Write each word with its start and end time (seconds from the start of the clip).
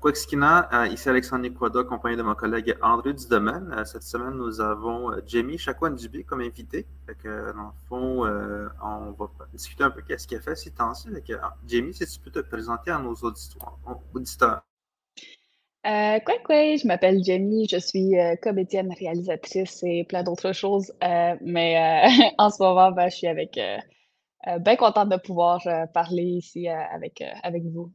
Quexkina, 0.00 0.68
euh, 0.72 0.86
ici 0.88 1.08
Alexandre 1.08 1.42
Nikwada, 1.42 1.80
accompagné 1.80 2.16
de 2.16 2.22
mon 2.22 2.34
collègue 2.34 2.76
André 2.82 3.12
Dudomaine. 3.12 3.70
Euh, 3.76 3.84
cette 3.84 4.02
semaine, 4.02 4.34
nous 4.34 4.60
avons 4.60 5.12
euh, 5.12 5.20
Jamie 5.26 5.58
Chakwan 5.58 5.94
Dubé 5.94 6.24
comme 6.24 6.40
invité. 6.40 6.86
dans 7.06 7.14
le 7.24 7.88
fond, 7.88 8.26
on 8.82 9.10
va 9.12 9.30
discuter 9.52 9.84
un 9.84 9.90
peu 9.90 10.02
de 10.02 10.16
ce 10.16 10.26
qu'il 10.26 10.38
a 10.38 10.40
fait 10.40 10.56
ces 10.56 10.70
temps-ci. 10.70 11.08
Jamie, 11.66 11.92
si 11.92 12.06
tu 12.06 12.18
peux 12.20 12.30
te 12.30 12.40
présenter 12.40 12.90
à 12.90 12.98
nos 12.98 13.14
auditeurs. 13.14 13.78
quoi, 15.82 16.34
quoi, 16.44 16.76
je 16.76 16.86
m'appelle 16.86 17.22
Jamie, 17.22 17.68
je 17.70 17.78
suis 17.78 18.12
comédienne, 18.42 18.92
réalisatrice 18.98 19.82
et 19.82 20.04
plein 20.04 20.22
d'autres 20.22 20.52
choses. 20.52 20.92
mais 21.02 22.32
en 22.38 22.50
ce 22.50 22.62
moment, 22.62 22.90
ben, 22.92 23.10
je 23.10 23.16
suis 23.16 23.26
avec 23.26 23.58
bien 24.60 24.76
contente 24.76 25.10
de 25.10 25.16
pouvoir 25.16 25.60
parler 25.92 26.22
ici 26.22 26.68
avec, 26.68 27.22
avec 27.42 27.64
vous. 27.64 27.92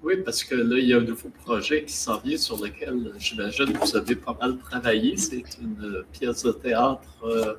Oui, 0.00 0.16
parce 0.24 0.44
que 0.44 0.54
là, 0.54 0.78
il 0.78 0.86
y 0.86 0.94
a 0.94 0.98
un 0.98 1.00
nouveau 1.00 1.28
projet 1.28 1.84
qui 1.84 1.92
s'en 1.92 2.18
vient 2.20 2.36
sur 2.36 2.62
lequel, 2.62 3.12
j'imagine, 3.18 3.72
vous 3.72 3.96
avez 3.96 4.14
pas 4.14 4.36
mal 4.40 4.56
travaillé. 4.58 5.16
C'est 5.16 5.42
une 5.60 6.04
pièce 6.12 6.44
de 6.44 6.52
théâtre 6.52 7.02
euh, 7.24 7.54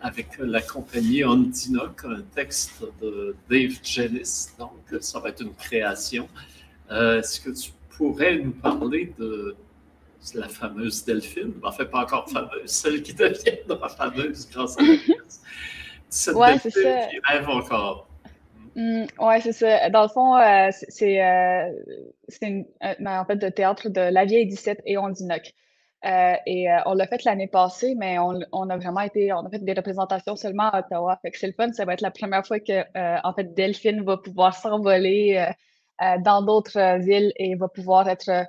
avec 0.00 0.28
la 0.38 0.62
compagnie 0.62 1.22
Ondinoc, 1.22 2.04
un 2.04 2.22
texte 2.34 2.82
de 3.02 3.36
Dave 3.50 3.78
Jennis. 3.82 4.48
Donc, 4.58 4.72
ça 5.00 5.20
va 5.20 5.28
être 5.28 5.42
une 5.42 5.54
création. 5.54 6.28
Euh, 6.90 7.18
est-ce 7.18 7.40
que 7.40 7.50
tu 7.50 7.72
pourrais 7.90 8.38
nous 8.38 8.52
parler 8.52 9.12
de 9.18 9.54
la 10.34 10.48
fameuse 10.48 11.04
Delphine? 11.04 11.52
Enfin, 11.62 11.84
pas 11.84 12.04
encore 12.04 12.30
fameuse, 12.30 12.70
celle 12.70 13.02
qui 13.02 13.12
deviendra 13.12 13.90
fameuse 13.90 14.48
grâce 14.50 14.78
à 14.78 14.82
la 14.82 14.96
pièce. 14.96 15.42
Cette 16.08 16.36
ouais, 16.36 16.52
Delphine 16.52 16.72
qui 17.10 17.20
rêve 17.22 17.48
encore. 17.50 18.08
Mmh, 18.74 19.04
ouais, 19.18 19.40
c'est 19.40 19.52
ça. 19.52 19.90
Dans 19.90 20.02
le 20.02 20.08
fond, 20.08 20.36
euh, 20.36 20.70
c'est 20.88 21.22
euh, 21.22 21.70
une, 22.40 22.64
ben, 23.00 23.20
en 23.20 23.24
fait 23.26 23.36
de 23.36 23.48
théâtre 23.50 23.88
de 23.90 24.00
La 24.00 24.24
Vieille 24.24 24.46
17 24.46 24.82
et 24.86 24.96
Ondinoc. 24.96 25.52
Euh, 26.04 26.34
et 26.46 26.66
on 26.86 26.94
l'a 26.94 27.06
fait 27.06 27.22
l'année 27.24 27.46
passée, 27.46 27.94
mais 27.96 28.18
on, 28.18 28.40
on, 28.50 28.70
a 28.70 28.76
vraiment 28.76 29.02
été, 29.02 29.32
on 29.32 29.46
a 29.46 29.50
fait 29.50 29.60
des 29.60 29.72
représentations 29.72 30.36
seulement 30.36 30.70
à 30.70 30.80
Ottawa. 30.80 31.18
Fait 31.22 31.30
que 31.30 31.38
c'est 31.38 31.46
le 31.46 31.52
fun, 31.52 31.72
ça 31.72 31.84
va 31.84 31.92
être 31.94 32.00
la 32.00 32.10
première 32.10 32.44
fois 32.46 32.58
que 32.58 32.82
en 33.24 33.32
fait 33.34 33.54
Delphine 33.54 34.02
va 34.02 34.16
pouvoir 34.16 34.54
s'envoler 34.56 35.46
dans 36.20 36.42
d'autres 36.42 36.98
villes 36.98 37.32
et 37.36 37.54
va 37.54 37.68
pouvoir 37.68 38.08
être 38.08 38.46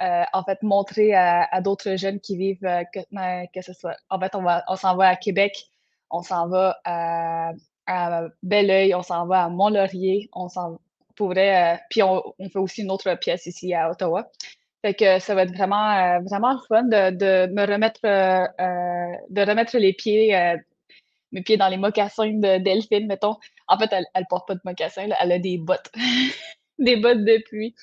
en 0.00 0.44
fait 0.44 0.62
montrée 0.62 1.14
à, 1.14 1.60
d'autres 1.60 1.96
jeunes 1.96 2.20
qui 2.20 2.38
vivent 2.38 2.66
que, 2.94 3.00
ben, 3.12 3.46
que 3.54 3.60
ce 3.60 3.74
soit. 3.74 3.96
En 4.08 4.18
fait, 4.18 4.34
on 4.34 4.42
va 4.42 4.64
on 4.68 4.76
s'en 4.76 4.96
va 4.96 5.08
à 5.08 5.16
Québec, 5.16 5.66
on 6.10 6.22
s'en 6.22 6.48
va 6.48 6.78
à 6.84 7.52
à 7.86 8.24
Belleuil, 8.42 8.94
on 8.94 9.02
s'en 9.02 9.26
va 9.26 9.44
à 9.44 9.48
Mont-Laurier, 9.48 10.28
on 10.32 10.48
s'en 10.48 10.78
pourrait, 11.16 11.74
euh, 11.74 11.76
puis 11.90 12.02
on, 12.02 12.22
fait 12.50 12.58
aussi 12.58 12.82
une 12.82 12.90
autre 12.90 13.14
pièce 13.14 13.46
ici 13.46 13.74
à 13.74 13.90
Ottawa. 13.90 14.30
Fait 14.82 14.94
que 14.94 15.18
ça 15.18 15.34
va 15.34 15.42
être 15.42 15.54
vraiment, 15.54 15.90
euh, 15.92 16.18
vraiment 16.20 16.58
fun 16.68 16.82
de, 16.84 17.10
de 17.10 17.52
me 17.52 17.66
remettre, 17.66 18.00
euh, 18.04 19.16
de 19.30 19.40
remettre 19.40 19.78
les 19.78 19.92
pieds, 19.94 20.36
mes 21.32 21.42
pieds 21.42 21.56
dans 21.56 21.68
les 21.68 21.78
mocassins 21.78 22.32
de 22.32 22.58
Delphine, 22.58 23.06
mettons. 23.06 23.36
En 23.66 23.78
fait, 23.78 23.88
elle, 23.92 24.04
elle 24.14 24.26
porte 24.28 24.46
pas 24.46 24.54
de 24.54 24.60
mocassins, 24.64 25.08
elle 25.18 25.32
a 25.32 25.38
des 25.38 25.56
bottes, 25.58 25.90
des 26.78 26.96
bottes 26.96 27.24
de 27.24 27.42
pluie. 27.46 27.74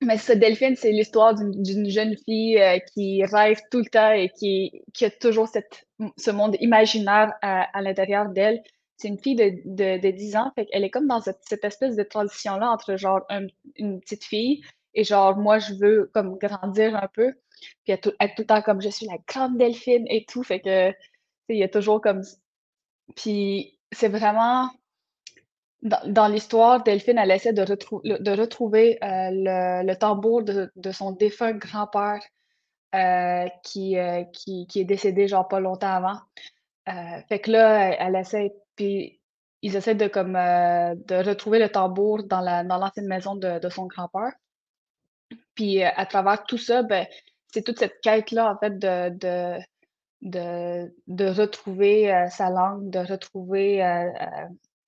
Mais 0.00 0.16
ce 0.16 0.32
Delphine, 0.32 0.76
c'est 0.76 0.92
l'histoire 0.92 1.34
d'une 1.34 1.90
jeune 1.90 2.16
fille 2.24 2.58
euh, 2.58 2.78
qui 2.94 3.24
rêve 3.24 3.58
tout 3.70 3.78
le 3.78 3.86
temps 3.86 4.12
et 4.12 4.28
qui, 4.28 4.82
qui 4.94 5.04
a 5.04 5.10
toujours 5.10 5.48
cette, 5.48 5.86
ce 6.16 6.30
monde 6.30 6.56
imaginaire 6.60 7.32
à, 7.42 7.62
à 7.76 7.82
l'intérieur 7.82 8.28
d'elle. 8.28 8.62
C'est 8.96 9.08
une 9.08 9.18
fille 9.18 9.34
de, 9.34 9.50
de, 9.64 10.00
de 10.00 10.10
10 10.10 10.36
ans, 10.36 10.52
fait 10.54 10.68
elle 10.72 10.84
est 10.84 10.90
comme 10.90 11.06
dans 11.06 11.20
cette, 11.20 11.64
espèce 11.64 11.96
de 11.96 12.02
transition-là 12.02 12.70
entre 12.70 12.96
genre 12.96 13.26
une 13.76 14.00
petite 14.00 14.24
fille 14.24 14.62
et 14.94 15.04
genre 15.04 15.36
moi 15.36 15.58
je 15.60 15.74
veux 15.74 16.10
comme 16.12 16.36
grandir 16.38 16.96
un 16.96 17.08
peu, 17.08 17.32
puis 17.84 17.92
être, 17.92 18.14
être 18.20 18.34
tout 18.34 18.42
le 18.42 18.46
temps 18.46 18.62
comme 18.62 18.80
je 18.80 18.88
suis 18.88 19.06
la 19.06 19.18
grande 19.26 19.56
Delphine 19.56 20.06
et 20.08 20.24
tout, 20.24 20.42
fait 20.42 20.60
que 20.60 20.92
il 21.48 21.58
y 21.58 21.62
a 21.62 21.68
toujours 21.68 22.00
comme 22.00 22.22
puis 23.16 23.78
c'est 23.92 24.08
vraiment 24.08 24.70
dans, 25.82 26.28
l'histoire, 26.28 26.82
Delphine, 26.82 27.18
elle 27.18 27.30
essaie 27.30 27.52
de, 27.52 27.64
de 27.64 28.30
retrouver 28.32 28.98
euh, 29.02 29.30
le, 29.84 29.94
tambour 29.94 30.42
de, 30.42 30.92
son 30.92 31.12
défunt 31.12 31.52
grand-père 31.52 32.20
euh, 32.94 33.48
qui, 33.62 33.96
euh, 33.96 34.24
qui, 34.32 34.66
qui, 34.66 34.80
est 34.80 34.84
décédé 34.84 35.28
genre 35.28 35.46
pas 35.46 35.60
longtemps 35.60 35.94
avant. 35.94 36.20
fait 37.28 37.38
que 37.40 37.50
là, 37.52 37.94
elle, 37.98 38.16
essaie, 38.16 38.54
puis 38.74 39.20
ils 39.62 39.76
essaient 39.76 39.94
de, 39.94 40.08
comme, 40.08 40.32
de 40.32 41.28
retrouver 41.28 41.58
le 41.60 41.68
tambour 41.68 42.24
dans 42.24 42.40
l'ancienne 42.40 43.04
dans 43.04 43.08
maison 43.08 43.36
de, 43.36 43.58
de, 43.60 43.68
son 43.68 43.86
grand-père. 43.86 44.32
Puis 45.54 45.82
à 45.82 46.06
travers 46.06 46.44
tout 46.44 46.58
ça, 46.58 46.82
ben, 46.82 47.06
c'est 47.52 47.62
toute 47.62 47.78
cette 47.78 48.00
quête-là, 48.00 48.52
en 48.52 48.58
fait, 48.58 48.78
de, 48.78 49.10
de, 49.10 49.58
de, 50.22 50.94
de 51.06 51.26
retrouver 51.26 52.26
sa 52.30 52.50
langue, 52.50 52.90
de 52.90 52.98
retrouver 52.98 53.82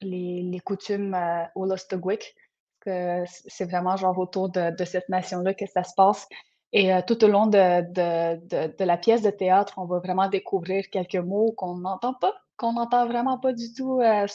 les, 0.03 0.61
coutumes 0.65 1.15
euh, 1.15 1.45
au 1.55 1.67
Lostogwick, 1.67 2.35
que 2.81 3.25
c'est 3.27 3.65
vraiment 3.67 3.97
genre 3.97 4.19
autour 4.19 4.49
de, 4.49 4.85
cette 4.85 5.09
nation-là 5.09 5.55
que 5.55 5.67
ça 5.67 5.85
se 5.85 5.95
passe. 5.95 6.27
Et 6.73 6.95
euh, 6.95 7.01
tout 7.07 7.23
au 7.25 7.29
long 7.29 7.47
de, 7.47 8.85
la 8.85 8.97
pièce 8.97 9.23
de 9.23 9.31
théâtre, 9.31 9.75
on 9.77 9.87
va 9.87 9.99
vraiment 9.99 10.29
découvrir 10.29 10.89
quelques 10.91 11.17
mots 11.17 11.53
qu'on 11.53 11.77
n'entend 11.77 12.15
pas, 12.15 12.35
qu'on 12.57 12.75
n'entend 12.75 13.07
vraiment 13.07 13.39
pas 13.39 13.53
du 13.53 13.73
tout 13.73 14.01
euh, 14.01 14.27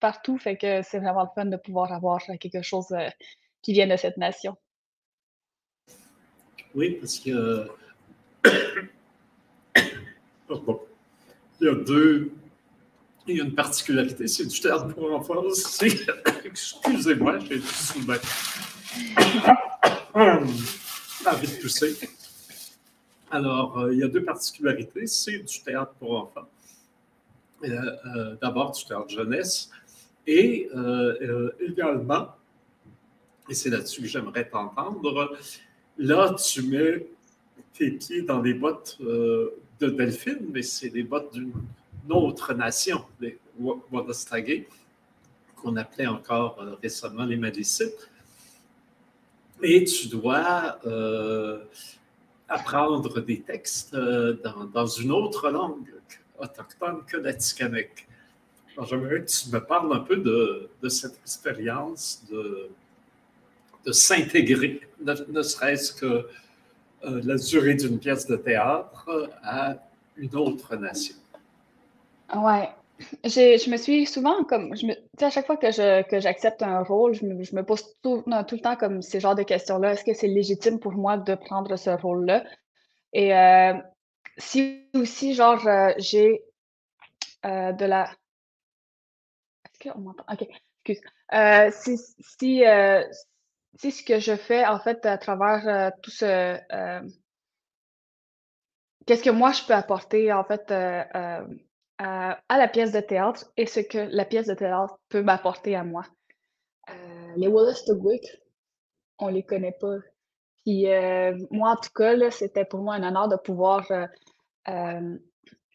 partout. 0.00 0.38
Fait 0.38 0.56
que 0.56 0.82
c'est 0.82 0.98
vraiment 0.98 1.22
le 1.22 1.28
fun 1.34 1.46
de 1.46 1.56
pouvoir 1.56 1.92
avoir 1.92 2.20
quelque 2.40 2.62
chose 2.62 2.94
qui 3.62 3.72
vient 3.72 3.86
de 3.86 3.96
cette 3.96 4.16
nation. 4.16 4.56
Oui, 6.74 6.96
parce 7.00 7.18
que 7.18 7.68
il 11.60 11.66
y 11.66 11.68
a 11.68 11.74
deux, 11.74 12.32
il 13.28 13.36
y 13.36 13.40
a 13.40 13.44
une 13.44 13.54
particularité, 13.54 14.26
c'est 14.26 14.46
du 14.46 14.60
théâtre 14.60 14.88
pour 14.88 15.12
enfants. 15.12 15.44
Excusez-moi, 16.44 17.38
j'ai 17.40 17.58
du 17.58 17.66
soudain. 17.66 18.18
envie 20.14 21.46
de 21.56 21.60
tousser. 21.60 21.96
Alors, 23.30 23.78
euh, 23.78 23.92
il 23.92 23.98
y 23.98 24.02
a 24.02 24.08
deux 24.08 24.24
particularités. 24.24 25.06
C'est 25.06 25.38
du 25.38 25.62
théâtre 25.62 25.92
pour 25.98 26.16
enfants. 26.16 26.48
Euh, 27.64 27.68
euh, 28.16 28.36
d'abord, 28.40 28.72
du 28.72 28.84
théâtre 28.84 29.10
jeunesse. 29.10 29.70
Et 30.26 30.68
également, 31.60 32.28
et 33.48 33.54
c'est 33.54 33.70
là-dessus 33.70 34.02
que 34.02 34.08
j'aimerais 34.08 34.46
t'entendre, 34.46 35.38
là, 35.96 36.34
tu 36.34 36.62
mets 36.64 37.06
tes 37.72 37.92
pieds 37.92 38.20
dans 38.20 38.42
les 38.42 38.52
bottes 38.52 38.98
de 39.00 39.54
Delphine, 39.80 40.50
mais 40.52 40.60
c'est 40.60 40.90
les 40.90 41.02
bottes 41.02 41.32
d'une 41.32 41.54
autre 42.10 42.54
nation, 42.54 43.04
les 43.20 43.38
Wadastagé, 43.58 44.68
qu'on 45.56 45.76
appelait 45.76 46.06
encore 46.06 46.58
euh, 46.60 46.76
récemment 46.82 47.24
les 47.24 47.36
Malicites. 47.36 48.08
Et 49.62 49.84
tu 49.84 50.06
dois 50.08 50.78
euh, 50.86 51.64
apprendre 52.48 53.20
des 53.20 53.40
textes 53.40 53.94
euh, 53.94 54.36
dans, 54.72 54.86
une 54.86 55.10
autre 55.10 55.50
langue 55.50 55.92
autochtone 56.38 57.02
que 57.06 57.16
l'Atikamek. 57.16 58.06
Alors, 58.76 58.88
j'aimerais 58.88 59.22
que 59.22 59.30
tu 59.30 59.50
me 59.50 59.58
parles 59.58 59.92
un 59.92 60.00
peu 60.00 60.16
de, 60.16 60.88
cette 60.88 61.18
expérience 61.22 62.22
de, 62.30 62.68
de 63.84 63.90
s'intégrer, 63.90 64.80
ne, 65.00 65.42
serait-ce 65.42 65.92
que 65.92 66.28
la 67.02 67.36
durée 67.36 67.74
d'une 67.74 67.98
pièce 67.98 68.26
de 68.26 68.36
théâtre 68.36 69.30
à 69.42 69.76
une 70.16 70.34
autre 70.36 70.76
nation. 70.76 71.16
Ouais. 72.34 72.68
Je 73.24 73.70
me 73.70 73.76
suis 73.76 74.06
souvent 74.06 74.42
comme, 74.44 74.76
je 74.76 74.86
me, 74.86 74.94
à 75.20 75.30
chaque 75.30 75.46
fois 75.46 75.56
que 75.56 75.70
je, 75.70 76.02
que 76.08 76.18
j'accepte 76.18 76.62
un 76.62 76.82
rôle, 76.82 77.14
je 77.14 77.24
me, 77.24 77.44
je 77.44 77.54
me 77.54 77.62
pose 77.64 77.84
tout, 78.02 78.24
tout 78.48 78.54
le 78.56 78.60
temps 78.60 78.76
comme 78.76 79.02
ces 79.02 79.20
genres 79.20 79.36
de 79.36 79.44
questions-là. 79.44 79.92
Est-ce 79.92 80.04
que 80.04 80.14
c'est 80.14 80.26
légitime 80.26 80.80
pour 80.80 80.92
moi 80.92 81.16
de 81.16 81.34
prendre 81.36 81.76
ce 81.76 81.90
rôle-là? 81.90 82.44
Et 83.12 83.34
euh, 83.34 83.74
si 84.36 84.88
aussi, 84.94 85.34
genre, 85.34 85.64
euh, 85.66 85.92
j'ai 85.98 86.42
euh, 87.46 87.72
de 87.72 87.84
la. 87.84 88.10
Est-ce 89.64 89.90
qu'on 89.90 90.00
m'entend? 90.00 90.24
OK, 90.32 90.46
excuse. 90.84 91.00
si, 91.72 91.98
si, 92.20 92.62
si 93.78 93.90
ce 93.92 94.02
que 94.02 94.18
je 94.18 94.34
fais, 94.34 94.66
en 94.66 94.80
fait, 94.80 95.06
à 95.06 95.18
travers 95.18 95.92
tout 96.02 96.10
ce. 96.10 96.58
Qu'est-ce 99.06 99.22
que 99.22 99.30
moi 99.30 99.52
je 99.52 99.62
peux 99.64 99.74
apporter, 99.74 100.32
en 100.32 100.44
fait, 100.44 100.70
à, 101.98 102.38
la 102.48 102.68
pièce 102.68 102.92
de 102.92 103.00
théâtre 103.00 103.50
et 103.56 103.66
ce 103.66 103.80
que 103.80 103.98
la 103.98 104.24
pièce 104.24 104.46
de 104.46 104.54
théâtre 104.54 104.98
peut 105.08 105.22
m'apporter 105.22 105.74
à 105.74 105.84
moi. 105.84 106.04
Euh, 106.88 106.92
les 107.36 107.48
Wallace 107.48 107.84
Tugwick, 107.84 108.24
on 109.18 109.28
les 109.28 109.42
connaît 109.42 109.76
pas. 109.80 109.96
Puis 110.64 110.90
euh, 110.90 111.36
moi, 111.50 111.72
en 111.72 111.76
tout 111.76 111.90
cas, 111.94 112.30
c'était 112.30 112.64
pour 112.64 112.80
moi 112.80 112.94
un 112.94 113.02
honneur 113.02 113.28
de 113.28 113.36
pouvoir 113.36 113.90
euh, 114.68 115.18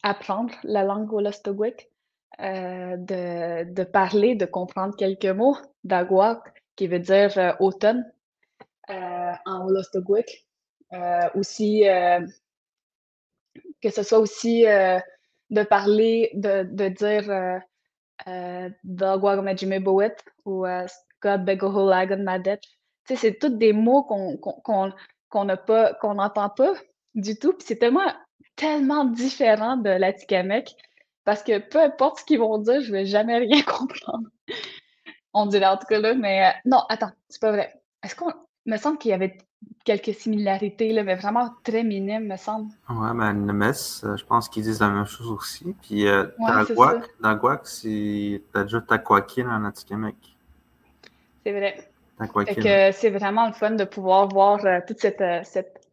apprendre 0.02 0.54
la 0.64 0.84
langue 0.84 1.12
Wallace 1.12 1.44
de, 1.44 1.64
de, 3.64 3.84
parler, 3.84 4.36
de 4.36 4.46
comprendre 4.46 4.96
quelques 4.96 5.26
mots 5.26 5.58
d'Aguac 5.84 6.40
qui 6.76 6.88
veut 6.88 7.00
dire 7.00 7.56
automne 7.60 8.10
en 8.88 9.66
Wolastoqiyik. 9.66 10.48
aussi, 11.36 11.84
que 13.82 13.90
ce 13.90 14.04
soit 14.04 14.20
aussi 14.20 14.66
de 15.54 15.64
parler, 15.64 16.32
de, 16.34 16.64
de 16.64 16.88
dire 16.90 17.62
Dagwagmajime 18.84 19.80
Bowet 19.84 20.16
ou 20.46 20.66
Scott 20.88 21.46
Begoholagan 21.46 22.24
Madet. 22.24 22.60
C'est 23.06 23.40
tous 23.40 23.50
des 23.50 23.74
mots 23.74 24.04
qu'on 24.04 25.46
n'a 25.46 25.58
pas, 25.58 25.94
qu'on 25.96 26.16
n'entend 26.16 26.50
pas 26.50 26.74
du 27.16 27.38
tout. 27.38 27.56
C'est 27.60 27.78
tellement, 27.78 28.12
tellement 28.56 29.06
différent 29.06 29.78
de 29.78 29.90
l'Atikamek 29.90 30.76
parce 31.26 31.44
que 31.44 31.60
peu 31.60 31.80
importe 31.80 32.20
ce 32.20 32.26
qu'ils 32.26 32.40
vont 32.40 32.58
dire, 32.58 32.82
je 32.82 32.92
vais 32.92 33.06
jamais 33.06 33.38
rien 33.38 33.62
comprendre. 33.68 34.28
On 35.34 35.46
dirait 35.46 35.66
en 35.66 35.78
tout 35.78 35.88
cas 35.88 36.00
là, 36.00 36.14
mais 36.14 36.46
euh, 36.46 36.52
non, 36.66 36.82
attends, 36.90 37.12
c'est 37.30 37.42
pas 37.42 37.52
vrai. 37.52 37.82
Est-ce 38.04 38.16
qu'on. 38.16 38.32
me 38.66 38.78
semble 38.78 38.98
qu'il 38.98 39.12
y 39.12 39.14
avait 39.14 39.38
quelques 39.84 40.14
similarités, 40.14 40.94
là, 40.94 41.04
mais 41.04 41.16
vraiment 41.16 41.50
très 41.64 41.84
minimes, 41.84 42.28
me 42.28 42.38
semble. 42.38 42.72
Ouais, 42.90 43.14
mais 43.14 43.34
Nemes, 43.34 43.74
euh, 44.04 44.18
je 44.18 44.26
pense 44.26 44.50
qu'ils 44.50 44.64
disent 44.64 44.80
la 44.80 44.90
même 44.90 45.06
chose 45.06 45.30
aussi. 45.30 45.76
Puis 45.82 46.08
euh, 46.08 46.26
dans 47.22 47.36
Guac, 47.36 47.68
c'est. 47.68 48.42
Déjà 48.56 48.82
Takwaki 48.82 49.44
en 49.44 49.66
Atikamek. 49.66 50.16
C'est 51.46 51.52
vrai. 51.52 52.94
c'est 52.94 53.10
vraiment 53.10 53.48
le 53.48 53.54
fun 53.54 53.72
de 53.72 53.84
pouvoir 53.84 54.30
voir 54.30 54.60
toute 54.88 55.00
cette, 55.00 55.24
cette 55.44 55.84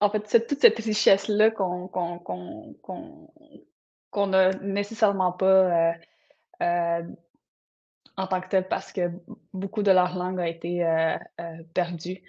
en 0.00 0.10
fait, 0.10 0.46
toute 0.46 0.60
cette 0.60 0.78
richesse-là 0.78 1.50
qu'on 1.50 1.90
n'a 4.26 4.50
nécessairement 4.54 5.32
pas 5.32 5.46
euh, 5.46 5.92
euh, 6.62 7.02
en 8.16 8.26
tant 8.26 8.40
que 8.40 8.48
tel 8.48 8.66
parce 8.68 8.92
que 8.92 9.10
beaucoup 9.52 9.82
de 9.82 9.90
leur 9.90 10.16
langue 10.16 10.40
a 10.40 10.48
été 10.48 10.84
euh, 10.84 11.16
perdue. 11.74 12.22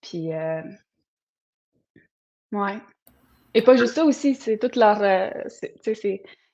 Puis, 0.00 0.30
ouais. 2.52 2.78
Et 3.52 3.62
pas 3.62 3.76
juste 3.76 3.94
ça 3.94 4.04
aussi, 4.04 4.34
c'est 4.34 4.58
toute 4.58 4.76
leur. 4.76 5.00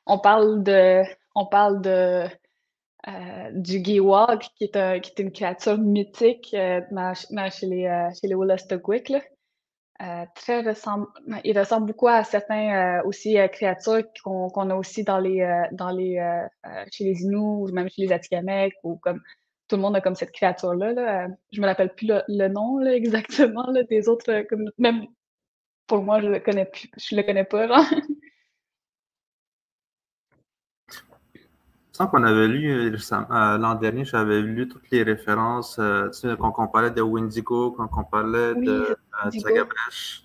on 0.06 0.19
parle 0.19 0.62
de. 0.62 1.02
On 1.34 1.46
parle 1.46 1.81
de. 1.82 2.25
du 3.52 3.84
Giwag, 3.84 4.40
qui 4.56 4.64
est, 4.64 5.00
qui 5.00 5.10
est 5.10 5.22
une 5.22 5.32
créature 5.32 5.78
mythique 5.78 6.48
chez 6.50 7.66
les, 7.66 8.10
chez 8.20 8.26
les 8.26 8.34
euh, 10.02 10.26
très 10.34 10.60
ressemble, 10.60 11.06
il 11.42 11.58
ressemble 11.58 11.87
beaucoup 11.87 12.08
à 12.08 12.22
certains 12.22 12.99
euh, 12.99 13.02
aussi 13.04 13.38
euh, 13.38 13.49
créatures 13.49 14.02
qu'on 14.22 14.50
a 14.69 14.75
aussi 14.75 15.04
dans 15.04 15.19
les, 15.19 15.66
dans 15.72 15.90
les, 15.90 16.20
chez 16.92 17.04
les 17.04 17.22
Inuits 17.22 17.38
ou 17.38 17.69
même 17.72 17.88
chez 17.88 18.02
les 18.02 18.12
Atikamekw 18.12 18.75
ou 18.82 18.96
comme 18.96 19.22
tout 19.68 19.76
le 19.76 19.82
monde 19.82 19.96
a 19.96 20.00
comme 20.00 20.14
cette 20.14 20.32
créature-là. 20.32 20.92
Là. 20.92 21.28
Je 21.52 21.60
me 21.60 21.66
rappelle 21.66 21.94
plus 21.94 22.08
le, 22.28 22.48
nom 22.48 22.78
là, 22.78 22.94
exactement 22.94 23.70
là, 23.70 23.82
des 23.84 24.08
autres, 24.08 24.42
comme, 24.48 24.70
même 24.78 25.06
pour 25.86 26.02
moi, 26.02 26.20
je 26.20 26.28
le 26.28 26.40
connais 26.40 26.66
plus, 26.66 26.90
je 26.96 27.16
le 27.16 27.22
connais 27.22 27.44
pas. 27.44 27.86
sens 31.96 32.10
qu'on 32.10 32.24
avait 32.24 32.46
lu 32.46 32.70
euh, 32.70 32.96
euh, 33.12 33.58
l'an 33.58 33.74
dernier, 33.74 34.04
j'avais 34.04 34.42
lu 34.42 34.68
toutes 34.68 34.90
les 34.90 35.02
références, 35.02 35.78
euh, 35.78 36.10
quand 36.38 36.54
on 36.58 36.68
parlait 36.68 36.90
de 36.90 37.00
Windigo, 37.00 37.72
quand 37.72 37.88
on 37.96 38.04
parlait 38.04 38.54
de 38.54 38.96
Tsagabesh. 39.30 40.24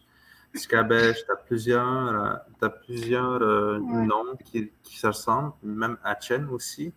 Tsagabesh, 0.53 1.23
tu 1.25 1.31
as 1.31 1.35
plusieurs, 1.37 2.41
as 2.61 2.69
plusieurs 2.69 3.39
noms 3.39 4.35
qui, 4.43 4.69
qui, 4.83 4.97
se 4.97 5.07
ressemblent, 5.07 5.53
même 5.63 5.97
Achen 6.03 6.49
aussi. 6.49 6.93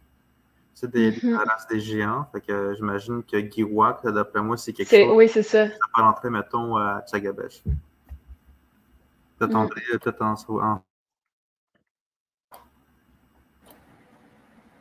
C'est 0.74 0.90
des 0.90 1.12
mm 1.12 1.36
races 1.36 1.68
des 1.68 1.80
géants. 1.80 2.26
Fait 2.32 2.40
que 2.40 2.74
j'imagine 2.74 3.22
que 3.22 3.38
Giwak, 3.38 4.04
d'après 4.06 4.42
moi, 4.42 4.56
c'est 4.56 4.72
quelque 4.72 4.90
chose. 4.90 5.16
Oui, 5.16 5.28
c'est 5.28 5.44
ça. 5.44 5.68
Ça 5.68 5.74
peut 5.94 6.02
rentrer, 6.02 6.30
mettons, 6.30 6.76
à 6.76 7.02
Tsagabesh. 7.06 7.62
Peut-être 9.38 10.20
mm. 10.20 10.60
en, 10.60 10.82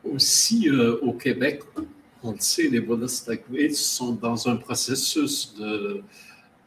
Aussi, 0.04 0.68
euh, 0.68 0.98
au 1.00 1.12
Québec, 1.12 1.62
on 2.22 2.32
le 2.32 2.40
sait, 2.40 2.68
les 2.68 2.80
Volostagwids 2.80 3.74
sont 3.74 4.12
dans 4.12 4.48
un 4.48 4.56
processus 4.56 5.54
de, 5.54 6.02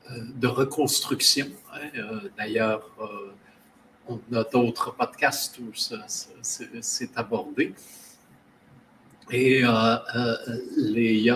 euh, 0.09 0.19
de 0.35 0.47
reconstruction. 0.47 1.47
Hein. 1.73 1.89
Euh, 1.95 2.29
d'ailleurs, 2.37 2.89
on 4.07 4.19
a 4.33 4.43
d'autres 4.45 4.95
podcasts 4.95 5.59
où 5.59 5.71
c'est 5.73 7.17
abordé. 7.17 7.75
Et 9.31 9.61
les, 10.77 11.33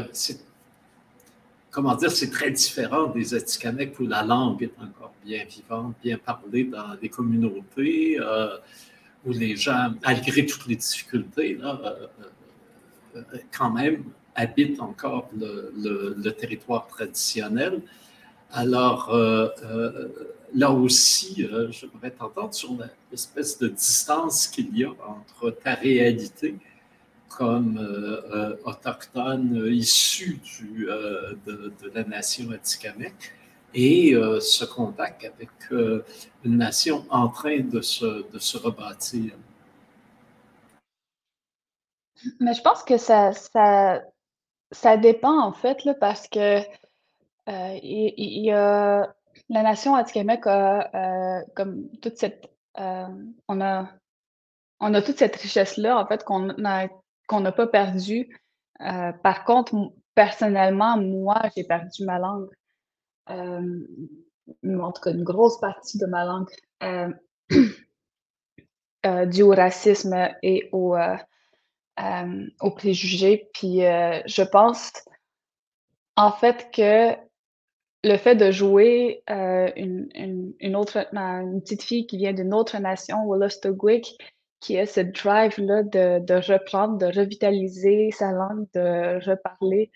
comment 1.69 1.95
dire, 1.95 2.11
c'est 2.11 2.29
très 2.29 2.51
différent 2.51 3.07
des 3.07 3.33
Atikamekw 3.33 4.01
où 4.01 4.07
la 4.07 4.23
langue 4.23 4.63
est 4.63 4.73
encore 4.81 5.13
bien 5.25 5.43
vivante, 5.45 5.95
bien 6.01 6.17
parlée 6.17 6.63
dans 6.65 6.95
les 7.01 7.09
communautés 7.09 8.17
où 9.25 9.31
les 9.31 9.55
gens, 9.55 9.93
malgré 10.03 10.45
toutes 10.45 10.67
les 10.67 10.75
difficultés, 10.75 11.55
là, 11.55 11.79
euh, 11.83 12.07
euh, 13.17 13.37
quand 13.55 13.69
même 13.69 14.03
habitent 14.35 14.79
encore 14.79 15.29
le, 15.37 16.29
territoire 16.31 16.87
traditionnel. 16.87 17.81
Alors, 18.51 19.13
euh, 19.13 19.49
là 20.55 20.71
aussi, 20.71 21.47
je 21.71 21.85
voudrais 21.85 22.11
t'entendre 22.11 22.53
sur 22.53 22.75
l'espèce 23.11 23.57
de 23.59 23.67
distance 23.67 24.47
qu'il 24.47 24.75
y 24.77 24.83
a 24.83 24.89
entre 24.89 25.51
ta 25.51 25.75
réalité 25.75 26.55
comme 27.37 27.79
autochtone 28.65 29.67
issu 29.67 30.39
du, 30.43 30.85
de, 31.45 31.73
de, 31.81 31.91
la 31.93 32.03
nation 32.03 32.51
Atikamekw 32.51 33.31
et 33.73 34.13
euh, 34.13 34.39
ce 34.39 34.65
contact 34.65 35.23
avec 35.23 35.49
euh, 35.71 36.03
une 36.43 36.57
nation 36.57 37.05
en 37.09 37.29
train 37.29 37.59
de 37.59 37.81
se, 37.81 38.29
de 38.31 38.39
se 38.39 38.57
rebâtir. 38.57 39.33
Mais 42.39 42.53
je 42.53 42.61
pense 42.61 42.83
que 42.83 42.97
ça, 42.97 43.33
ça, 43.33 44.01
ça 44.71 44.97
dépend 44.97 45.39
en 45.41 45.53
fait, 45.53 45.83
là, 45.85 45.93
parce 45.93 46.27
que 46.27 46.59
euh, 46.59 47.79
il, 47.81 48.45
y 48.45 48.51
a 48.51 49.13
la 49.49 49.63
nation 49.63 49.95
Atikamekw 49.95 50.47
a 50.47 51.41
comme 51.55 51.89
toute 52.01 52.17
cette 52.17 52.47
on 52.75 53.61
a 53.61 53.89
on 54.79 54.93
a 54.93 55.01
toute 55.01 55.19
cette 55.19 55.35
richesse-là, 55.35 55.99
en 55.99 56.07
fait, 56.07 56.23
qu'on 56.23 56.53
n'a 56.53 56.87
qu'on 57.31 57.39
n'a 57.39 57.53
pas 57.53 57.67
perdue. 57.67 58.29
par 58.77 59.45
contre, 59.45 59.73
personnellement, 60.15 60.97
moi, 60.97 61.41
j'ai 61.55 61.63
perdu 61.63 62.03
ma 62.05 62.19
langue. 62.19 62.49
Euh, 63.29 63.87
en 64.65 64.91
tout 64.91 65.01
cas 65.01 65.11
une 65.11 65.23
grosse 65.23 65.59
partie 65.59 65.97
de 65.97 66.05
ma 66.05 66.25
langue, 66.25 66.49
euh, 66.83 67.09
euh, 69.05 69.25
due 69.25 69.43
au 69.43 69.51
racisme 69.51 70.29
et 70.43 70.67
au, 70.73 70.97
aux 72.61 72.71
préjugés. 72.71 73.49
Puis 73.53 73.79
je 73.79 74.41
pense 74.43 74.91
en 76.17 76.31
fait 76.31 76.69
que 76.73 77.15
le 78.03 78.17
fait 78.17 78.35
de 78.35 78.51
jouer 78.51 79.23
une, 79.29 80.75
autre, 80.75 81.07
une 81.13 81.61
petite 81.61 81.83
fille 81.83 82.07
qui 82.07 82.17
vient 82.17 82.33
d'une 82.33 82.53
autre 82.53 82.77
nation, 82.79 83.23
Wolastoqiyik, 83.23 84.17
qui 84.61 84.77
a 84.77 84.85
ce 84.85 85.01
drive-là 85.01 85.83
de, 85.83 86.19
de, 86.19 86.35
reprendre, 86.35 86.97
de 86.97 87.07
revitaliser 87.07 88.11
sa 88.11 88.31
langue, 88.31 88.67
de 88.73 89.19
reparler 89.27 89.91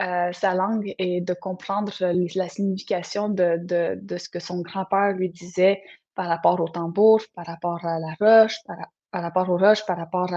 euh, 0.00 0.32
sa 0.32 0.54
langue 0.54 0.94
et 0.98 1.20
de 1.20 1.34
comprendre 1.34 1.92
la 2.00 2.48
signification 2.48 3.28
de, 3.28 3.58
de, 3.58 3.98
de 4.00 4.16
ce 4.16 4.28
que 4.28 4.38
son 4.38 4.60
grand-père 4.60 5.12
lui 5.12 5.28
disait 5.28 5.82
par 6.14 6.28
rapport 6.28 6.60
au 6.60 6.68
tambour, 6.68 7.20
par 7.34 7.46
rapport 7.46 7.84
à 7.84 7.98
la 7.98 8.14
roche, 8.20 8.56
par, 8.66 8.76
par 9.10 9.22
rapport 9.22 9.50
aux 9.50 9.58
roches, 9.58 9.84
par 9.84 9.98
rapport 9.98 10.32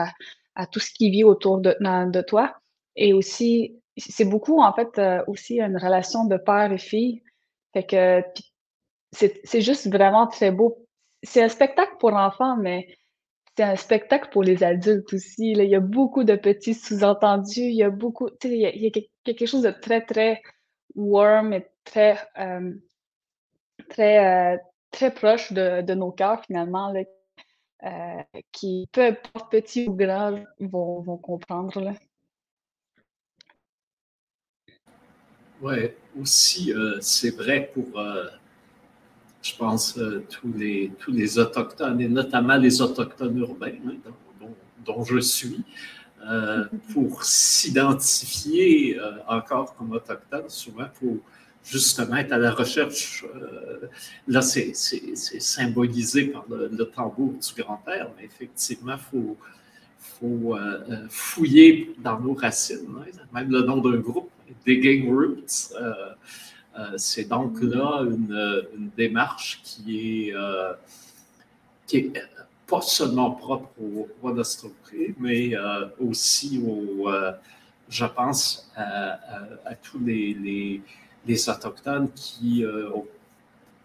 à, 0.56 0.66
tout 0.68 0.80
ce 0.80 0.92
qui 0.92 1.12
vit 1.12 1.24
autour 1.24 1.60
de, 1.60 1.76
de 1.80 2.22
toi. 2.22 2.56
Et 2.96 3.14
aussi, 3.14 3.80
c'est 3.96 4.26
beaucoup, 4.26 4.60
en 4.60 4.74
fait, 4.74 4.98
euh, 4.98 5.24
aussi 5.28 5.62
une 5.62 5.78
relation 5.78 6.26
de 6.26 6.38
père 6.38 6.72
et 6.72 6.80
fille. 6.80 7.22
Fait 7.74 7.84
que 7.84 8.24
c'est 9.12 9.62
juste 9.62 9.88
vraiment 9.88 10.26
très 10.26 10.50
beau. 10.50 10.84
C'est 11.22 11.44
un 11.44 11.50
spectacle 11.50 11.94
pour 12.00 12.14
enfants, 12.14 12.58
mais 12.58 12.88
c'est 13.58 13.64
un 13.64 13.76
spectacle 13.76 14.30
pour 14.32 14.44
les 14.44 14.64
adultes 14.64 15.12
aussi. 15.14 15.52
Il 15.52 15.64
y 15.64 15.76
a 15.76 15.80
beaucoup 15.80 16.24
de 16.24 16.36
petits 16.36 16.76
sous-entendus. 16.76 17.62
Il 17.62 17.76
y 17.76 17.84
a 17.84 17.90
beaucoup, 17.90 18.30
il 18.44 18.52
y 18.52 18.72
il 18.76 18.84
y 18.84 18.88
a 18.88 19.02
quelque 19.26 19.48
chose 19.48 19.64
de 19.64 19.72
très, 19.72 20.02
très 20.02 20.44
warm 20.94 21.54
et 21.54 21.66
très, 21.84 22.20
euh, 22.38 22.72
très, 23.90 24.54
euh, 24.54 24.58
très 24.92 25.12
proche 25.12 25.52
de, 25.54 25.94
nos 25.96 26.12
cœurs, 26.12 26.44
finalement, 26.46 26.94
euh, 27.84 27.90
qui, 28.52 28.88
peu 28.92 29.06
importe 29.08 29.52
petit 29.52 29.88
ou 29.88 29.96
grand, 29.96 30.40
vont, 30.60 31.02
vont 31.02 31.18
comprendre. 31.18 31.82
Là. 31.82 31.94
Oui, 35.62 35.90
aussi, 36.20 36.72
c'est 37.02 37.36
vrai 37.36 37.72
pour 37.74 38.00
je 39.48 39.56
pense, 39.56 39.98
euh, 39.98 40.26
tous, 40.30 40.52
les, 40.54 40.92
tous 41.00 41.12
les 41.12 41.40
Autochtones, 41.40 42.02
et 42.02 42.10
notamment 42.10 42.58
les 42.58 42.82
Autochtones 42.82 43.38
urbains, 43.38 43.72
hein, 43.88 44.12
dont, 44.86 45.04
je 45.04 45.20
suis. 45.20 45.64
pour 46.94 47.24
s'identifier 47.24 48.98
encore 49.28 49.76
comme 49.76 49.92
autochtone. 49.92 50.48
Souvent, 50.48 50.88
faut 50.94 51.20
justement 51.64 52.18
être 52.18 52.32
à 52.32 52.38
la 52.38 52.52
recherche. 52.52 53.26
là, 54.28 54.42
c'est 54.42 54.74
symbolisé 54.74 56.28
par 56.28 56.46
le, 56.50 56.84
tambour 56.86 57.34
du 57.34 57.62
grand-père, 57.62 58.10
mais 58.18 58.26
effectivement, 58.26 58.96
il 58.96 59.10
faut, 59.10 59.38
faut 60.00 60.58
fouiller 61.10 61.94
dans 62.00 62.20
nos 62.20 62.34
racines. 62.34 62.96
Hein. 62.98 63.26
Même 63.34 63.52
le 63.52 63.62
nom 63.62 63.78
d'un 63.78 63.98
groupe, 63.98 64.32
Digging 64.66 65.10
Roots. 65.14 65.74
Euh, 66.78 66.94
c'est 66.98 67.26
donc 67.26 67.60
là 67.62 68.04
une, 68.04 68.92
démarche 68.96 69.62
qui 69.64 70.28
est, 70.28 70.34
euh, 70.36 70.74
qui 71.88 71.98
est 71.98 72.14
pas 72.68 72.82
seulement 72.82 73.32
propre 73.32 73.70
au 73.82 74.08
roi 74.22 74.36
mais 75.18 75.56
euh, 75.56 75.88
aussi 76.00 76.62
au, 76.64 77.10
je 77.90 78.06
pense 78.06 78.72
à, 78.76 79.76
tous 79.82 80.00
les, 80.00 80.82
les, 81.26 81.50
Autochtones 81.50 82.10
qui, 82.14 82.64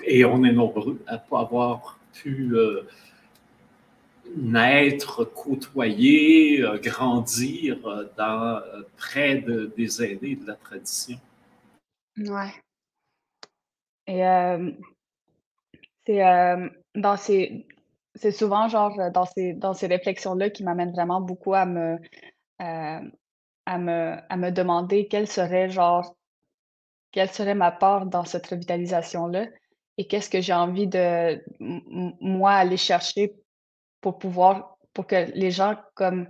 et 0.05 0.25
on 0.25 0.45
est 0.45 0.53
nombreux 0.53 1.01
à 1.07 1.15
ne 1.15 1.19
pas 1.29 1.41
avoir 1.41 1.99
pu 2.13 2.55
naître, 4.37 5.25
côtoyer, 5.25 6.65
grandir 6.83 7.79
dans, 8.17 8.63
près 8.97 9.37
de, 9.37 9.73
des 9.77 10.03
aînés 10.05 10.37
de 10.37 10.47
la 10.47 10.55
tradition. 10.55 11.19
Ouais. 12.17 12.53
Et 14.07 14.23
c'est 18.15 18.33
souvent 18.33 18.69
genre 18.69 19.11
dans 19.13 19.25
ces 19.25 19.55
dans 19.55 19.75
ces 19.75 19.87
réflexions-là 19.87 20.51
qui 20.51 20.65
m'amènent 20.65 20.93
vraiment 20.93 21.21
beaucoup 21.21 21.55
à 21.55 21.67
me 21.67 21.99
à 22.59 23.79
me 23.79 24.17
à 24.29 24.37
me 24.37 24.51
demander 24.51 25.09
quelle 25.09 25.29
serait 25.29 25.71
genre 25.71 26.17
quelle 27.13 27.31
serait 27.31 27.55
ma 27.55 27.71
part 27.71 28.07
dans 28.07 28.25
cette 28.25 28.47
revitalisation-là 28.47 29.47
et 29.99 30.07
qu'est-ce 30.07 30.31
que 30.31 30.41
j'ai 30.41 30.53
envie 30.53 30.87
de 30.87 31.43
moi 31.61 32.53
aller 32.53 32.77
chercher 32.77 33.35
pour 34.01 34.19
pouvoir 34.19 34.79
pour 34.95 35.07
que 35.07 35.31
les 35.35 35.51
gens 35.51 35.77
comme 35.95 36.29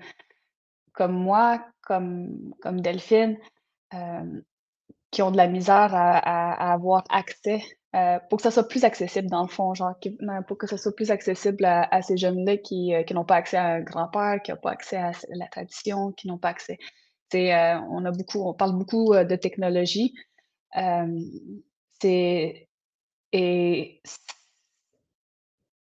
comme 0.92 1.14
moi, 1.14 1.64
comme 1.80 2.54
comme 2.60 2.80
Delphine, 2.80 3.38
qui 5.12 5.22
ont 5.22 5.30
de 5.30 5.36
la 5.36 5.46
misère 5.46 5.94
à, 5.94 6.72
avoir 6.72 7.04
accès, 7.10 7.60
euh, 7.94 8.18
pour 8.30 8.38
que 8.38 8.42
ça 8.42 8.50
soit 8.50 8.66
plus 8.66 8.82
accessible 8.84 9.28
dans 9.28 9.42
le 9.42 9.48
fond, 9.48 9.74
genre 9.74 9.94
pour 10.48 10.56
que 10.58 10.66
ça 10.66 10.78
soit 10.78 10.96
plus 10.96 11.10
accessible 11.10 11.64
à, 11.66 12.02
ces 12.02 12.16
jeunes-là 12.16 12.56
qui, 12.56 12.94
euh, 12.94 13.02
qui 13.04 13.14
n'ont 13.14 13.24
pas 13.24 13.36
accès 13.36 13.58
à 13.58 13.66
un 13.66 13.80
grand-père, 13.82 14.40
qui 14.42 14.50
n'ont 14.50 14.56
pas 14.56 14.70
accès 14.72 14.96
à 14.96 15.12
la 15.28 15.46
tradition, 15.48 16.12
qui 16.12 16.28
n'ont 16.28 16.38
pas 16.38 16.48
accès. 16.48 16.78
Euh, 17.34 17.78
on 17.90 18.04
a 18.04 18.10
beaucoup, 18.10 18.40
on 18.48 18.54
parle 18.54 18.72
beaucoup 18.76 19.14
de 19.14 19.36
technologie. 19.36 20.14
et 23.32 24.02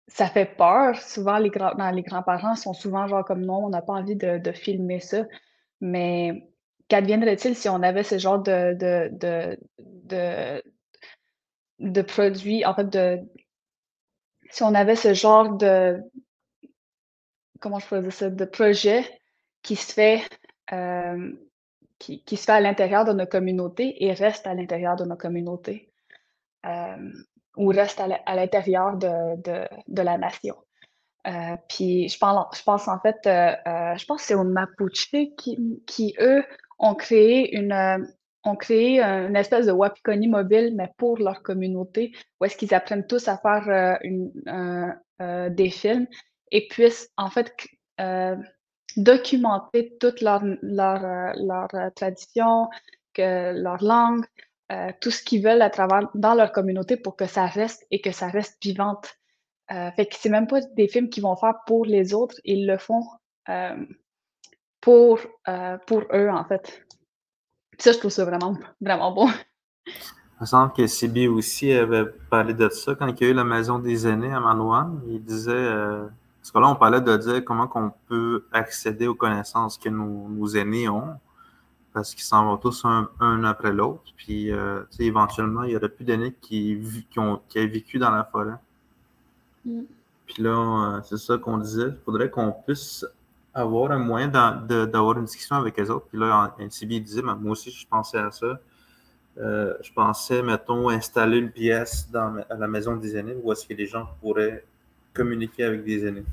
ça 0.06 0.26
fait 0.28 0.46
peur. 0.56 0.96
Souvent, 1.00 1.38
les, 1.38 1.50
grands, 1.50 1.90
les 1.90 2.02
grands-parents 2.02 2.56
sont 2.56 2.74
souvent 2.74 3.06
genre 3.08 3.24
comme 3.24 3.44
non, 3.44 3.64
on 3.64 3.70
n'a 3.70 3.82
pas 3.82 3.94
envie 3.94 4.16
de, 4.16 4.38
de 4.38 4.52
filmer 4.52 5.00
ça. 5.00 5.24
Mais 5.80 6.53
qu'adviendrait-il 6.94 7.56
si 7.56 7.68
on 7.68 7.82
avait 7.82 8.04
ce 8.04 8.18
genre 8.18 8.38
de, 8.38 8.74
de, 8.74 9.08
de, 9.10 10.62
de, 11.80 12.64
en 12.64 12.74
fait, 12.74 12.88
de, 12.88 13.18
si 14.50 14.62
on 14.62 14.74
avait 14.74 14.94
ce 14.94 15.12
genre 15.12 15.56
de, 15.56 16.00
comment 17.60 17.80
je 17.80 17.86
pourrais 17.88 18.10
ça, 18.12 18.30
de 18.30 18.44
projet 18.44 19.04
qui 19.62 19.74
se 19.74 19.92
fait, 19.92 20.22
euh, 20.72 21.32
qui, 21.98 22.22
qui, 22.22 22.36
se 22.36 22.44
fait 22.44 22.52
à 22.52 22.60
l'intérieur 22.60 23.04
de 23.04 23.12
nos 23.12 23.26
communautés 23.26 24.04
et 24.04 24.12
reste 24.12 24.46
à 24.46 24.54
l'intérieur 24.54 24.94
de 24.94 25.04
nos 25.04 25.16
communautés, 25.16 25.90
euh, 26.64 27.12
ou 27.56 27.68
reste 27.68 28.00
à 28.00 28.36
l'intérieur 28.36 28.96
de, 28.96 29.42
de, 29.42 29.68
de, 29.88 30.02
la 30.02 30.16
nation. 30.16 30.54
Euh, 31.26 31.56
puis 31.68 32.08
je 32.08 32.18
pense, 32.18 32.56
je 32.56 32.62
pense 32.62 32.86
en 32.86 33.00
fait, 33.00 33.18
je 33.24 34.04
pense 34.04 34.20
que 34.20 34.26
c'est 34.26 34.34
au 34.34 34.44
Mapuche 34.44 35.10
qui, 35.36 35.82
qui 35.86 36.14
eux 36.20 36.44
ont 36.78 36.94
créé 36.94 37.56
une, 37.56 37.72
euh, 37.72 37.98
ont 38.44 38.56
créé 38.56 39.00
une 39.00 39.36
espèce 39.36 39.66
de 39.66 39.72
Wapikoni 39.72 40.28
mobile, 40.28 40.74
mais 40.76 40.90
pour 40.98 41.18
leur 41.18 41.42
communauté, 41.42 42.12
où 42.40 42.44
est-ce 42.44 42.56
qu'ils 42.56 42.74
apprennent 42.74 43.06
tous 43.06 43.26
à 43.28 43.38
faire 43.38 43.98
euh, 44.02 44.92
euh, 45.22 45.50
des 45.50 45.70
films 45.70 46.06
et 46.50 46.68
puissent 46.68 47.10
en 47.16 47.30
fait 47.30 47.54
documenter 48.96 49.96
toute 49.98 50.20
leur, 50.20 50.42
leur, 50.62 51.34
leur 51.36 51.68
tradition, 51.94 52.68
que, 53.14 53.52
leur 53.52 53.82
langue, 53.82 54.24
tout 55.00 55.10
ce 55.10 55.22
qu'ils 55.22 55.42
veulent 55.42 55.62
à 55.62 55.70
travers 55.70 56.10
dans 56.14 56.34
leur 56.34 56.52
communauté 56.52 56.96
pour 56.96 57.16
que 57.16 57.26
ça 57.26 57.46
reste 57.46 57.86
et 57.90 58.00
que 58.00 58.12
ça 58.12 58.28
reste 58.28 58.62
vivante. 58.62 59.14
fait 59.68 60.06
que 60.06 60.16
c'est 60.16 60.28
même 60.28 60.46
pas 60.46 60.60
des 60.76 60.86
films 60.86 61.08
qu'ils 61.08 61.22
vont 61.22 61.36
faire 61.36 61.54
pour 61.66 61.86
les 61.86 62.12
autres, 62.12 62.36
ils 62.44 62.66
le 62.66 62.76
font 62.76 63.02
pour, 64.84 65.18
euh, 65.48 65.78
pour 65.86 66.02
eux, 66.12 66.28
en 66.28 66.44
fait. 66.44 66.84
ça, 67.78 67.92
je 67.92 67.98
trouve 67.98 68.10
ça 68.10 68.26
vraiment, 68.26 68.54
vraiment 68.82 69.12
bon. 69.12 69.28
Il 69.86 69.92
me 70.42 70.46
semble 70.46 70.74
que 70.74 70.86
Sibi 70.86 71.26
aussi 71.26 71.72
avait 71.72 72.04
parlé 72.28 72.52
de 72.52 72.68
ça 72.68 72.94
quand 72.94 73.06
il 73.06 73.24
y 73.24 73.24
a 73.24 73.30
eu 73.30 73.34
la 73.34 73.44
maison 73.44 73.78
des 73.78 74.06
aînés 74.06 74.32
à 74.32 74.40
Manouane. 74.40 75.00
Il 75.08 75.24
disait, 75.24 75.52
euh, 75.54 76.06
parce 76.38 76.50
que 76.50 76.58
là, 76.58 76.68
on 76.68 76.76
parlait 76.76 77.00
de 77.00 77.16
dire 77.16 77.42
comment 77.46 77.70
on 77.74 77.92
peut 78.08 78.44
accéder 78.52 79.06
aux 79.06 79.14
connaissances 79.14 79.78
que 79.78 79.88
nos, 79.88 80.48
aînés 80.48 80.86
ont, 80.90 81.14
parce 81.94 82.14
qu'ils 82.14 82.24
s'en 82.24 82.44
vont 82.44 82.58
tous 82.58 82.84
un, 82.84 83.44
après 83.44 83.72
l'autre. 83.72 84.12
Puis, 84.16 84.52
euh, 84.52 84.82
éventuellement, 84.98 85.62
il 85.62 85.70
n'y 85.70 85.76
aurait 85.76 85.88
plus 85.88 86.04
d'aînés 86.04 86.34
qui, 86.42 87.06
qui, 87.10 87.18
ont, 87.18 87.40
qui 87.48 87.58
aient 87.58 87.66
vécu 87.66 87.98
dans 87.98 88.10
la 88.10 88.24
forêt. 88.24 88.58
Mm. 89.64 89.84
Puis 90.26 90.42
là, 90.42 91.00
c'est 91.04 91.16
ça 91.16 91.38
qu'on 91.38 91.56
disait. 91.56 91.88
Il 91.88 91.98
faudrait 92.04 92.28
qu'on 92.28 92.52
puisse 92.52 93.06
avoir 93.54 93.92
un 93.92 93.98
moyen 93.98 94.28
d'avoir 94.28 95.18
une 95.18 95.24
discussion 95.24 95.56
avec 95.56 95.78
les 95.78 95.88
autres. 95.90 96.06
Puis 96.10 96.18
là, 96.18 96.54
NCB 96.58 97.00
disait, 97.00 97.22
moi 97.22 97.38
aussi, 97.46 97.70
je 97.70 97.86
pensais 97.86 98.18
à 98.18 98.30
ça. 98.30 98.58
Euh, 99.38 99.74
je 99.82 99.92
pensais, 99.92 100.42
mettons, 100.42 100.88
installer 100.88 101.38
une 101.38 101.50
pièce 101.50 102.08
dans 102.10 102.36
à 102.48 102.54
la 102.54 102.68
maison 102.68 102.96
des 102.96 103.16
aînés 103.16 103.34
où 103.42 103.50
est-ce 103.52 103.66
que 103.66 103.74
les 103.74 103.86
gens 103.86 104.08
pourraient 104.20 104.64
communiquer 105.12 105.64
avec 105.64 105.84
des 105.84 106.06
aînés. 106.06 106.24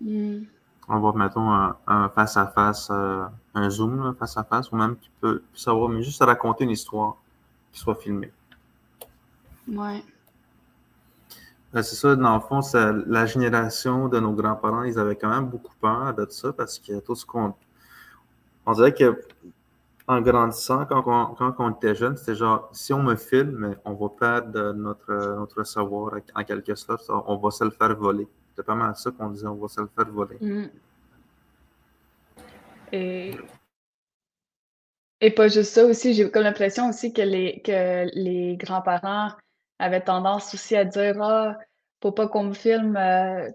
Hmm. 0.00 0.42
On 0.88 1.00
va, 1.00 1.12
mettons, 1.16 1.50
un 1.50 2.08
face-à-face, 2.10 2.88
euh, 2.90 3.24
un 3.54 3.70
Zoom 3.70 4.14
face-à-face, 4.18 4.70
ou 4.70 4.76
même 4.76 4.96
qui 4.96 5.10
peut 5.20 5.42
savoir, 5.54 5.88
mais 5.88 6.02
juste 6.02 6.22
raconter 6.22 6.64
une 6.64 6.70
histoire 6.70 7.16
qui 7.72 7.80
soit 7.80 7.94
filmée. 7.94 8.30
Ouais. 9.66 10.04
Ben, 11.74 11.82
c'est 11.82 11.96
ça, 11.96 12.14
dans 12.14 12.36
le 12.36 12.40
fond, 12.40 12.60
la 13.08 13.26
génération 13.26 14.06
de 14.08 14.20
nos 14.20 14.32
grands-parents, 14.32 14.84
ils 14.84 14.96
avaient 14.96 15.16
quand 15.16 15.28
même 15.28 15.46
beaucoup 15.46 15.74
peur 15.80 16.14
de 16.14 16.24
ça 16.30 16.52
parce 16.52 16.78
que 16.78 17.00
tout 17.00 17.16
ce 17.16 17.26
qu'on. 17.26 17.52
On 18.64 18.72
dirait 18.74 18.94
que 18.94 19.20
en 20.06 20.20
grandissant, 20.20 20.86
quand 20.86 21.02
on, 21.06 21.34
quand 21.34 21.54
on 21.58 21.70
était 21.70 21.96
jeune, 21.96 22.16
c'était 22.16 22.36
genre 22.36 22.68
si 22.72 22.92
on 22.92 23.02
me 23.02 23.16
filme, 23.16 23.74
on 23.84 23.94
va 23.94 24.08
perdre 24.08 24.72
notre, 24.72 25.12
notre 25.36 25.64
savoir 25.64 26.20
en 26.36 26.44
quelque 26.44 26.76
sorte, 26.76 27.10
on 27.10 27.36
va 27.38 27.50
se 27.50 27.64
le 27.64 27.70
faire 27.70 27.96
voler. 27.96 28.28
C'était 28.50 28.62
pas 28.62 28.76
mal 28.76 28.94
ça 28.94 29.10
qu'on 29.10 29.30
disait, 29.30 29.48
on 29.48 29.56
va 29.56 29.66
se 29.66 29.80
le 29.80 29.88
faire 29.88 30.08
voler. 30.08 30.38
Mm. 30.40 30.70
Et... 32.92 33.36
Et 35.20 35.30
pas 35.30 35.48
juste 35.48 35.72
ça 35.72 35.86
aussi, 35.86 36.14
j'ai 36.14 36.30
comme 36.30 36.42
l'impression 36.42 36.88
aussi 36.90 37.12
que 37.12 37.22
les, 37.22 37.60
que 37.64 38.06
les 38.14 38.56
grands-parents 38.56 39.30
avait 39.84 40.00
tendance 40.00 40.52
aussi 40.54 40.76
à 40.76 40.84
dire 40.84 41.20
Ah, 41.22 41.56
faut 42.04 42.12
pas 42.12 42.28
qu'on 42.28 42.44
me 42.44 42.52
filme. 42.52 42.96
Euh, 42.96 43.50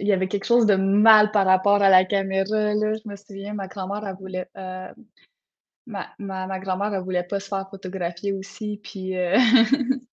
il 0.00 0.06
y 0.06 0.12
avait 0.12 0.26
quelque 0.26 0.44
chose 0.44 0.66
de 0.66 0.74
mal 0.74 1.30
par 1.30 1.46
rapport 1.46 1.80
à 1.82 1.88
la 1.88 2.04
caméra. 2.04 2.74
Là. 2.74 2.94
Je 2.94 3.08
me 3.08 3.14
souviens, 3.14 3.54
ma 3.54 3.68
grand-mère, 3.68 4.04
elle 4.04 4.16
voulait. 4.16 4.48
Euh, 4.56 4.92
ma, 5.86 6.08
ma, 6.18 6.58
grand-mère, 6.58 6.92
elle 6.94 7.02
voulait 7.02 7.22
pas 7.22 7.38
se 7.38 7.46
faire 7.48 7.68
photographier 7.70 8.32
aussi. 8.32 8.80
Puis. 8.82 9.16
Euh... 9.16 9.38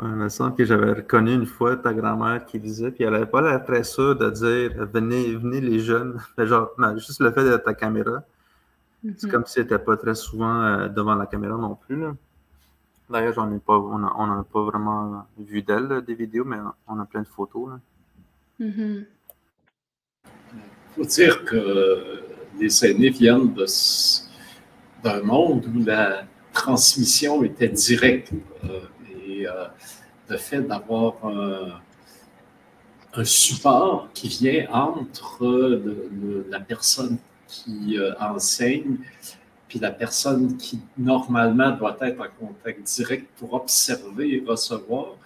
il 0.00 0.04
me 0.04 0.28
semble 0.28 0.54
que 0.54 0.64
j'avais 0.64 0.92
reconnu 0.92 1.34
une 1.34 1.46
fois 1.46 1.76
ta 1.76 1.92
grand-mère 1.92 2.46
qui 2.46 2.60
disait, 2.60 2.92
puis 2.92 3.02
elle 3.02 3.12
n'avait 3.12 3.26
pas 3.26 3.40
l'air 3.40 3.64
très 3.64 3.82
sûre 3.82 4.14
de 4.14 4.30
dire 4.30 4.86
venez, 4.92 5.34
venez 5.34 5.60
les 5.60 5.80
jeunes. 5.80 6.20
Genre, 6.38 6.70
juste 6.96 7.20
le 7.20 7.32
fait 7.32 7.44
de 7.44 7.56
ta 7.56 7.74
caméra. 7.74 8.22
C'est 9.02 9.26
mm-hmm. 9.26 9.30
comme 9.30 9.46
si 9.46 9.58
elle 9.58 9.64
n'était 9.64 9.80
pas 9.80 9.96
très 9.96 10.14
souvent 10.14 10.62
euh, 10.62 10.88
devant 10.88 11.16
la 11.16 11.26
caméra 11.26 11.56
non 11.56 11.74
plus. 11.74 12.00
Là. 12.00 12.14
D'ailleurs, 13.08 13.34
j'en 13.34 13.54
ai 13.54 13.58
pas, 13.58 13.78
on 13.78 13.98
n'en 13.98 14.40
a, 14.40 14.44
pas 14.44 14.64
vraiment 14.64 15.26
vu 15.38 15.62
d'elle, 15.62 16.02
des 16.06 16.14
vidéos, 16.14 16.44
mais 16.44 16.56
on 16.88 16.98
a 16.98 17.04
plein 17.04 17.22
de 17.22 17.28
photos. 17.28 17.70
Il 18.58 18.66
mm-hmm. 18.66 19.04
faut 20.96 21.04
dire 21.04 21.44
que 21.44 22.22
les 22.58 22.84
aînés 22.84 23.10
viennent 23.10 23.54
d'un 25.04 25.22
monde 25.22 25.66
où 25.66 25.84
la 25.84 26.24
transmission 26.52 27.44
était 27.44 27.68
directe. 27.68 28.32
Euh, 28.64 28.80
et 29.28 29.46
euh, 29.46 29.66
le 30.28 30.36
fait 30.36 30.62
d'avoir 30.62 31.14
un 33.16 33.24
support 33.24 34.08
qui 34.12 34.28
vient 34.28 34.66
entre 34.72 35.80
la 36.50 36.60
personne 36.60 37.18
qui 37.46 37.98
euh, 37.98 38.12
enseigne 38.20 38.98
puis 39.68 39.78
la 39.78 39.90
personne 39.90 40.56
qui 40.56 40.80
normalement 40.96 41.72
doit 41.72 41.96
être 42.00 42.20
en 42.20 42.46
contact 42.46 42.82
direct 42.82 43.26
pour 43.36 43.54
observer 43.54 44.36
et 44.36 44.44
recevoir. 44.46 45.16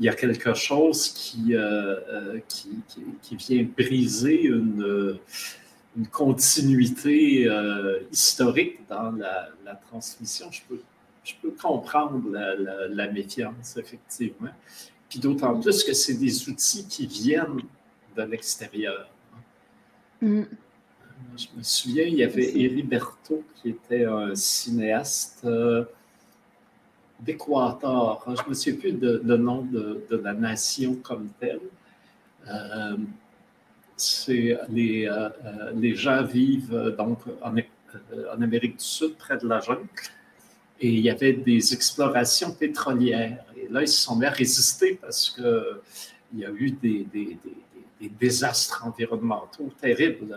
Il 0.00 0.06
y 0.06 0.08
a 0.08 0.14
quelque 0.14 0.54
chose 0.54 1.08
qui, 1.08 1.54
euh, 1.54 2.38
qui, 2.46 2.70
qui, 3.20 3.36
vient 3.36 3.66
briser 3.76 4.44
une, 4.44 5.18
continuité 6.12 7.50
historique 8.12 8.86
dans 8.88 9.10
la, 9.10 9.48
la 9.64 9.74
transmission. 9.74 10.46
Je 10.52 10.60
peux 10.68 10.80
je 11.28 11.34
peux 11.42 11.50
comprendre 11.50 12.30
la, 12.30 13.06
méfiance, 13.08 13.76
effectivement. 13.76 14.50
Puis 15.08 15.18
d'autant 15.18 15.58
plus 15.60 15.84
que 15.84 15.92
c'est 15.92 16.14
des 16.14 16.48
outils 16.48 16.86
qui 16.86 17.06
viennent 17.06 17.60
de 18.16 18.22
l'extérieur. 18.22 19.10
Mm. 20.20 20.42
Je 21.36 21.46
me 21.56 21.62
souviens, 21.62 22.04
il 22.04 22.14
y 22.14 22.24
avait 22.24 22.60
Heriberto 22.60 23.44
qui 23.56 23.70
était 23.70 24.04
un 24.04 24.34
cinéaste 24.34 25.42
euh, 25.44 25.84
d'Équateur. 27.20 28.24
Je 28.26 28.42
ne 28.42 28.48
me 28.48 28.54
souviens 28.54 28.80
plus 28.80 28.92
de, 28.92 29.22
le 29.24 29.36
nom 29.36 29.62
de, 29.62 30.04
la 30.22 30.32
nation 30.32 30.96
comme 30.96 31.28
telle. 31.38 31.60
Euh, 32.48 32.96
les, 34.68 35.06
euh, 35.06 35.28
les 35.74 35.94
gens 35.94 36.22
vivent 36.24 36.94
donc 36.96 37.18
en, 37.42 37.56
en, 37.56 38.42
Amérique 38.42 38.78
du 38.78 38.84
Sud, 38.84 39.16
près 39.16 39.38
de 39.38 39.48
la 39.48 39.60
jungle 39.60 39.88
et 40.80 40.88
il 40.88 41.00
y 41.00 41.10
avait 41.10 41.32
des 41.32 41.72
explorations 41.74 42.52
pétrolières. 42.52 43.44
Et 43.56 43.68
là, 43.68 43.82
ils 43.82 43.88
se 43.88 44.02
sont 44.02 44.16
mis 44.16 44.26
à 44.26 44.30
résister 44.30 44.98
parce 45.00 45.30
qu'il 45.30 46.40
y 46.40 46.44
a 46.44 46.50
eu 46.50 46.70
des, 46.70 47.04
des, 47.12 47.36
des, 48.00 48.08
désastres 48.08 48.86
environnementaux 48.86 49.72
terribles 49.80 50.32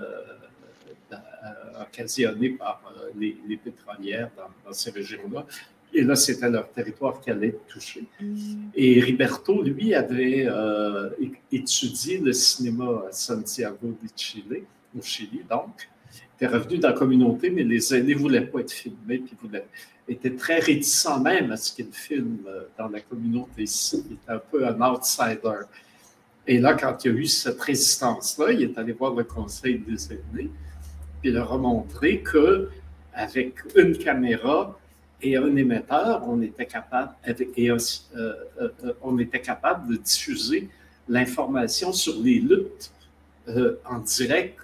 euh, 1.43 1.45
euh, 1.45 1.83
occasionnés 1.83 2.51
par 2.51 2.81
euh, 2.97 3.09
les, 3.17 3.37
les 3.47 3.57
pétrolières 3.57 4.29
dans, 4.37 4.73
ces 4.73 4.91
régions-là. 4.91 5.45
Et 5.93 6.03
là, 6.03 6.15
c'était 6.15 6.49
leur 6.49 6.71
territoire 6.71 7.19
qui 7.19 7.31
allait 7.31 7.49
être 7.49 7.67
touché. 7.67 8.03
Mm. 8.19 8.69
Et 8.75 8.99
Riberto, 9.01 9.61
lui, 9.61 9.93
avait 9.93 10.47
étudié 11.51 12.19
le 12.19 12.31
cinéma 12.31 13.03
à 13.09 13.11
Santiago 13.11 13.97
de 14.01 14.09
Chile, 14.15 14.63
au 14.97 15.01
Chili, 15.01 15.41
donc. 15.49 15.89
Il 16.13 16.45
était 16.45 16.55
revenu 16.55 16.79
dans 16.79 16.89
la 16.89 16.95
communauté, 16.95 17.51
mais 17.51 17.63
les 17.63 17.93
aînés 17.93 18.15
ne 18.15 18.19
voulaient 18.19 18.47
pas 18.47 18.61
être 18.61 18.71
filmés, 18.71 19.19
puis 19.19 19.35
voulaient 19.41 19.65
était 20.11 20.35
très 20.35 20.59
réticent 20.59 21.19
même 21.21 21.51
à 21.51 21.57
ce 21.57 21.73
qu'il 21.73 21.91
filme 21.91 22.39
euh, 22.47 22.63
dans 22.77 22.87
la 22.87 22.99
communauté 23.01 23.63
ici. 23.63 24.03
Il 24.07 24.13
était 24.13 24.31
un 24.31 24.39
peu 24.39 24.67
un 24.67 24.79
outsider. 24.81 25.61
Et 26.47 26.59
là, 26.59 26.73
quand 26.73 27.03
il 27.03 27.11
y 27.11 27.15
a 27.15 27.17
eu 27.17 27.25
cette 27.25 27.61
résistance-là, 27.61 28.51
il 28.51 28.63
est 28.63 28.77
allé 28.77 28.93
voir 28.93 29.13
le 29.13 29.23
conseil 29.23 29.79
des 29.79 30.11
aînés, 30.11 30.49
puis 31.21 31.31
leur 31.31 31.53
a 31.53 31.57
montré 31.57 32.23
qu'avec 32.23 33.55
une 33.75 33.97
caméra 33.97 34.77
et 35.21 35.37
un 35.37 35.55
émetteur, 35.55 36.27
on 36.27 36.41
était 36.41 36.65
capable, 36.65 37.13
et 37.55 37.69
euh, 37.69 37.77
euh, 38.15 38.93
on 39.01 39.19
était 39.19 39.41
capable 39.41 39.91
de 39.91 39.97
diffuser 39.97 40.69
l'information 41.07 41.93
sur 41.93 42.19
les 42.21 42.39
luttes 42.39 42.91
en 43.85 43.99
direct 43.99 44.57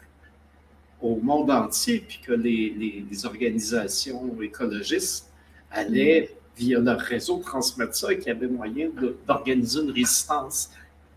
au 1.02 1.18
monde 1.18 1.52
entier, 1.52 2.04
puis 2.08 2.20
que 2.26 2.34
les, 2.34 3.06
les 3.10 3.26
organisations 3.26 4.36
écologistes 4.42 5.30
allaient, 5.72 6.38
via 6.58 6.80
leur 6.80 7.00
réseau, 7.00 7.38
transmettre 7.38 7.96
ça 7.96 8.12
et 8.12 8.18
qu'il 8.18 8.28
y 8.28 8.32
avait 8.32 8.48
moyen 8.48 8.90
d'organiser 9.28 9.82
une 9.82 9.92
résistance 9.92 10.72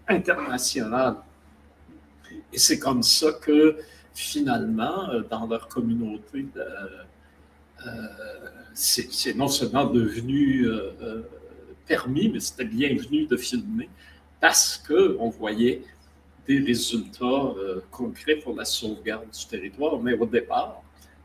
internationale. 0.06 1.16
Et 2.52 2.58
c'est 2.58 2.78
comme 2.78 3.02
ça 3.02 3.32
que, 3.32 3.76
finalement, 4.14 5.10
euh, 5.10 5.22
dans 5.28 5.46
leur 5.46 5.68
communauté, 5.68 6.46
euh, 6.56 6.86
euh, 7.86 8.06
c'est 8.74 9.34
non 9.36 9.48
seulement 9.48 9.86
devenu 9.86 10.66
permis, 11.86 12.28
mais 12.28 12.40
c'était 12.40 12.64
bienvenu 12.64 13.26
de 13.26 13.36
filmer 13.36 13.88
parce 14.40 14.78
qu'on 14.78 15.28
voyait 15.28 15.82
des 16.46 16.60
résultats 16.60 17.54
concrets 17.90 18.36
pour 18.36 18.54
la 18.54 18.64
sauvegarde 18.64 19.28
du 19.30 19.46
territoire. 19.46 19.98
Mais 19.98 20.14
au 20.14 20.26
départ, 20.26 20.82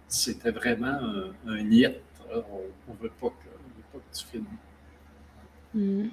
c'était 0.07 0.51
vraiment 0.51 0.87
un, 0.87 1.31
un 1.47 1.59
on 2.87 2.93
ne 2.93 2.97
veut 3.01 3.11
pas 3.21 3.29
que, 3.29 3.99
tu 4.17 4.25
filmes. 4.25 4.45
Mm. 5.73 6.09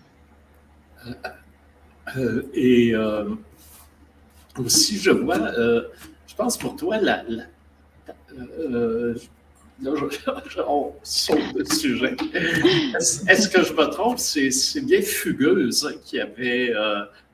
Euh, 1.06 1.12
euh, 2.16 2.42
et 2.54 2.94
aussi, 4.58 4.98
je 4.98 5.10
vois, 5.10 5.38
je 6.32 6.36
pense 6.36 6.56
pour 6.56 6.76
toi, 6.76 6.96
la, 6.96 7.22
là, 7.24 7.44
on 10.66 10.94
saute 11.02 11.54
de 11.54 11.64
sujet. 11.64 12.16
Est-ce 12.94 13.50
que 13.50 13.62
je 13.62 13.74
me 13.74 13.84
trompe? 13.90 14.18
C'est 14.18 14.80
bien 14.80 15.02
Fugueuse 15.02 16.00
qui 16.06 16.18
avait, 16.18 16.72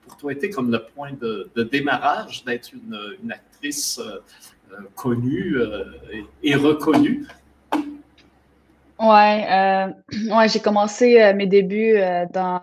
pour 0.03 0.17
toi, 0.17 0.33
été 0.33 0.51
comme 0.51 0.73
le 0.73 0.81
point 0.83 1.13
de, 1.13 1.49
démarrage 1.63 2.45
d'être 2.45 2.73
une, 2.73 3.31
actrice 3.31 4.01
connue 4.97 5.59
et, 6.43 6.57
reconnue. 6.57 7.25
Ouais, 8.99 9.47
euh, 9.49 10.35
ouais 10.35 10.49
j'ai 10.49 10.59
commencé 10.59 11.23
euh, 11.23 11.33
mes 11.33 11.47
débuts 11.47 11.97
euh, 11.97 12.27
dans, 12.33 12.61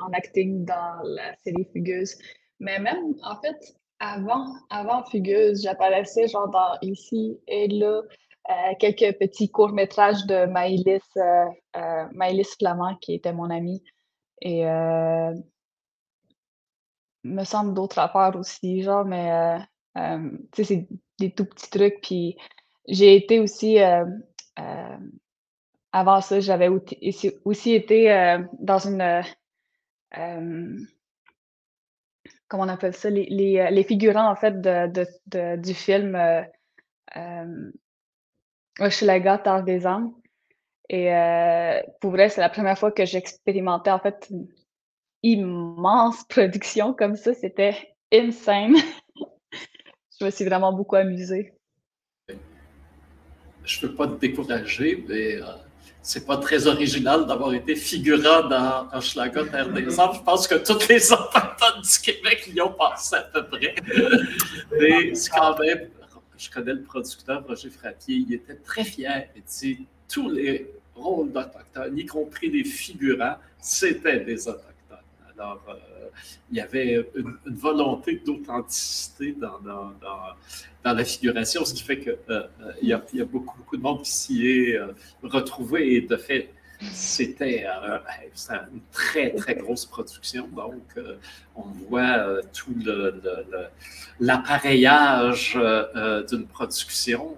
en 0.00 0.12
acting 0.12 0.64
dans 0.64 1.02
la 1.02 1.34
série 1.42 1.66
Fugueuse. 1.72 2.16
Mais 2.60 2.78
même, 2.78 3.14
en 3.24 3.40
fait, 3.40 3.74
avant, 4.04 4.46
avant 4.70 5.04
Fugueuse, 5.04 5.62
j'apparaissais 5.62 6.28
genre 6.28 6.48
dans 6.48 6.78
Ici 6.82 7.38
et 7.46 7.68
là, 7.68 8.02
quelques 8.78 9.18
petits 9.18 9.50
courts-métrages 9.50 10.26
de 10.26 10.46
Maïlis, 10.46 11.00
Maïlis 12.12 12.54
Flamand, 12.58 12.96
qui 12.96 13.14
était 13.14 13.32
mon 13.32 13.50
amie. 13.50 13.82
Et 14.42 14.64
me 17.24 17.44
semble 17.44 17.74
d'autres 17.74 17.98
affaires 17.98 18.36
aussi, 18.36 18.82
genre, 18.82 19.04
mais 19.04 19.58
c'est 20.52 20.86
des 21.18 21.32
tout 21.32 21.46
petits 21.46 21.70
trucs. 21.70 22.00
Puis 22.02 22.36
j'ai 22.86 23.16
été 23.16 23.40
aussi 23.40 23.78
avant 25.94 26.20
ça, 26.20 26.40
j'avais 26.40 26.68
aussi 26.68 27.72
été 27.72 28.12
euh, 28.12 28.42
dans 28.58 28.80
une. 28.80 29.22
Euh, 32.52 32.56
euh, 32.56 32.56
comment 32.56 32.64
on 32.64 32.68
appelle 32.68 32.94
ça? 32.94 33.10
Les, 33.10 33.26
les, 33.70 33.84
figurants, 33.84 34.30
en 34.30 34.36
fait, 34.36 34.60
de, 34.60 35.56
du 35.56 35.74
film 35.74 36.14
euh, 36.16 37.70
Hochelaga, 38.78 39.38
Terre 39.38 39.64
des 39.64 39.86
âmes. 39.86 40.12
Et 40.88 41.10
pour 42.00 42.10
vrai, 42.10 42.28
c'est 42.28 42.40
la 42.40 42.50
première 42.50 42.78
fois 42.78 42.92
que 42.92 43.04
j'expérimentais, 43.04 43.90
en 43.90 43.98
fait, 43.98 44.28
une 44.30 44.48
immense 45.22 46.24
production 46.28 46.94
comme 46.94 47.16
ça. 47.16 47.34
C'était 47.34 47.96
insane. 48.12 48.76
Je 50.20 50.26
me 50.26 50.30
suis 50.30 50.44
vraiment 50.44 50.72
beaucoup 50.72 50.96
amusée. 50.96 51.54
Je 53.64 53.86
ne 53.86 53.90
veux 53.90 53.96
pas 53.96 54.06
te 54.06 54.20
décourager, 54.20 55.04
mais 55.08 55.38
c'est 56.04 56.26
pas 56.26 56.36
très 56.36 56.66
original 56.66 57.26
d'avoir 57.26 57.54
été 57.54 57.74
figurant 57.74 58.46
dans 58.46 58.86
Hochelaga, 58.92 59.42
Terre 59.46 59.70
des 59.70 59.98
Hommes. 59.98 60.14
Je 60.14 60.20
pense 60.20 60.46
que 60.46 60.56
toutes 60.56 60.86
les 60.86 61.10
autochtones 61.10 61.80
du 61.82 61.98
Québec 62.02 62.50
y 62.54 62.60
ont 62.60 62.74
pensé 62.74 63.16
à 63.16 63.22
peu 63.22 63.46
près. 63.46 63.74
Mais 64.78 65.14
c'est 65.14 65.30
quand 65.30 65.58
même, 65.58 65.88
je 66.36 66.50
connais 66.50 66.74
le 66.74 66.82
producteur 66.82 67.42
Roger 67.48 67.70
Frappier, 67.70 68.16
il 68.16 68.34
était 68.34 68.56
très 68.56 68.84
fier. 68.84 69.28
Il 69.34 69.42
dit 69.44 69.86
tous 70.06 70.30
les 70.30 70.70
rôles 70.94 71.32
d'Autochtones, 71.32 71.96
y 71.96 72.04
compris 72.04 72.50
les 72.50 72.64
figurants, 72.64 73.38
c'était 73.58 74.20
des 74.20 74.46
Autochtones. 74.46 74.73
Alors, 75.38 75.60
euh, 75.68 76.08
il 76.50 76.58
y 76.58 76.60
avait 76.60 77.04
une, 77.16 77.36
volonté 77.46 78.22
d'authenticité 78.24 79.32
dans, 79.32 79.58
dans, 79.60 79.92
la 80.84 81.04
figuration, 81.04 81.64
ce 81.64 81.74
qui 81.74 81.82
fait 81.82 81.98
qu'il 81.98 82.16
euh, 82.30 82.42
euh, 82.60 82.72
y, 82.82 82.92
a, 82.92 83.02
y, 83.12 83.20
a 83.20 83.24
beaucoup, 83.24 83.56
beaucoup 83.58 83.76
de 83.76 83.82
monde 83.82 84.02
qui 84.02 84.12
s'y 84.12 84.46
est 84.46 84.78
retrouvé 85.22 85.94
et 85.94 86.00
de 86.02 86.16
fait, 86.16 86.50
c'était 86.92 87.64
une 87.64 88.80
très, 88.92 89.34
très 89.34 89.54
grosse 89.56 89.86
production. 89.86 90.46
Donc, 90.48 90.98
on 91.56 91.62
voit 91.88 92.42
tout 92.52 92.74
l'appareillage 94.20 95.58
d'une 96.28 96.46
production 96.46 97.34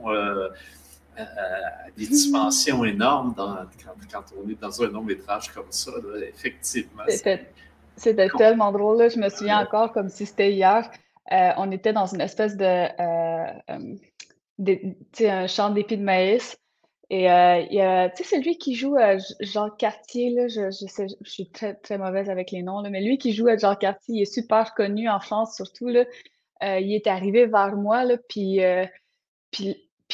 à 1.16 1.88
des 1.96 2.06
dimensions 2.06 2.84
énormes 2.84 3.34
quand, 4.12 4.24
on 4.36 4.50
est 4.50 4.60
dans 4.60 4.82
un 4.82 4.88
long 4.88 5.02
métrage 5.02 5.50
comme 5.52 5.70
ça. 5.70 5.92
effectivement. 6.34 7.04
C'était 7.96 8.28
tellement 8.28 8.72
drôle, 8.72 8.98
là. 8.98 9.08
je 9.08 9.18
me 9.18 9.28
souviens 9.28 9.60
encore 9.60 9.92
comme 9.92 10.08
si 10.08 10.26
c'était 10.26 10.52
hier. 10.52 10.90
Euh, 11.32 11.50
on 11.56 11.72
était 11.72 11.92
dans 11.92 12.06
une 12.06 12.20
espèce 12.20 12.56
de, 12.56 12.64
euh, 12.64 13.52
euh, 13.70 15.28
un 15.28 15.46
champ 15.46 15.70
d'épis 15.70 15.96
de 15.96 16.02
maïs 16.02 16.56
Et 17.10 17.24
tu 17.24 18.22
sais, 18.22 18.24
c'est 18.24 18.40
lui 18.40 18.58
qui 18.58 18.74
joue 18.74 18.96
à 18.96 19.16
Jean 19.40 19.70
Cartier, 19.70 20.30
là, 20.30 20.48
je, 20.48 20.70
je, 20.70 20.86
sais, 20.86 21.06
je 21.20 21.30
suis 21.30 21.50
très, 21.50 21.74
très 21.74 21.98
mauvaise 21.98 22.30
avec 22.30 22.50
les 22.52 22.62
noms, 22.62 22.80
là, 22.80 22.90
mais 22.90 23.02
lui 23.02 23.18
qui 23.18 23.32
joue 23.32 23.48
à 23.48 23.56
Jean 23.56 23.74
Cartier, 23.74 24.16
il 24.16 24.22
est 24.22 24.32
super 24.32 24.74
connu 24.74 25.08
en 25.08 25.20
France 25.20 25.56
surtout, 25.56 25.88
là. 25.88 26.04
Il 26.62 26.94
est 26.94 27.06
arrivé 27.06 27.46
vers 27.46 27.76
moi, 27.76 28.04
puis, 28.28 28.60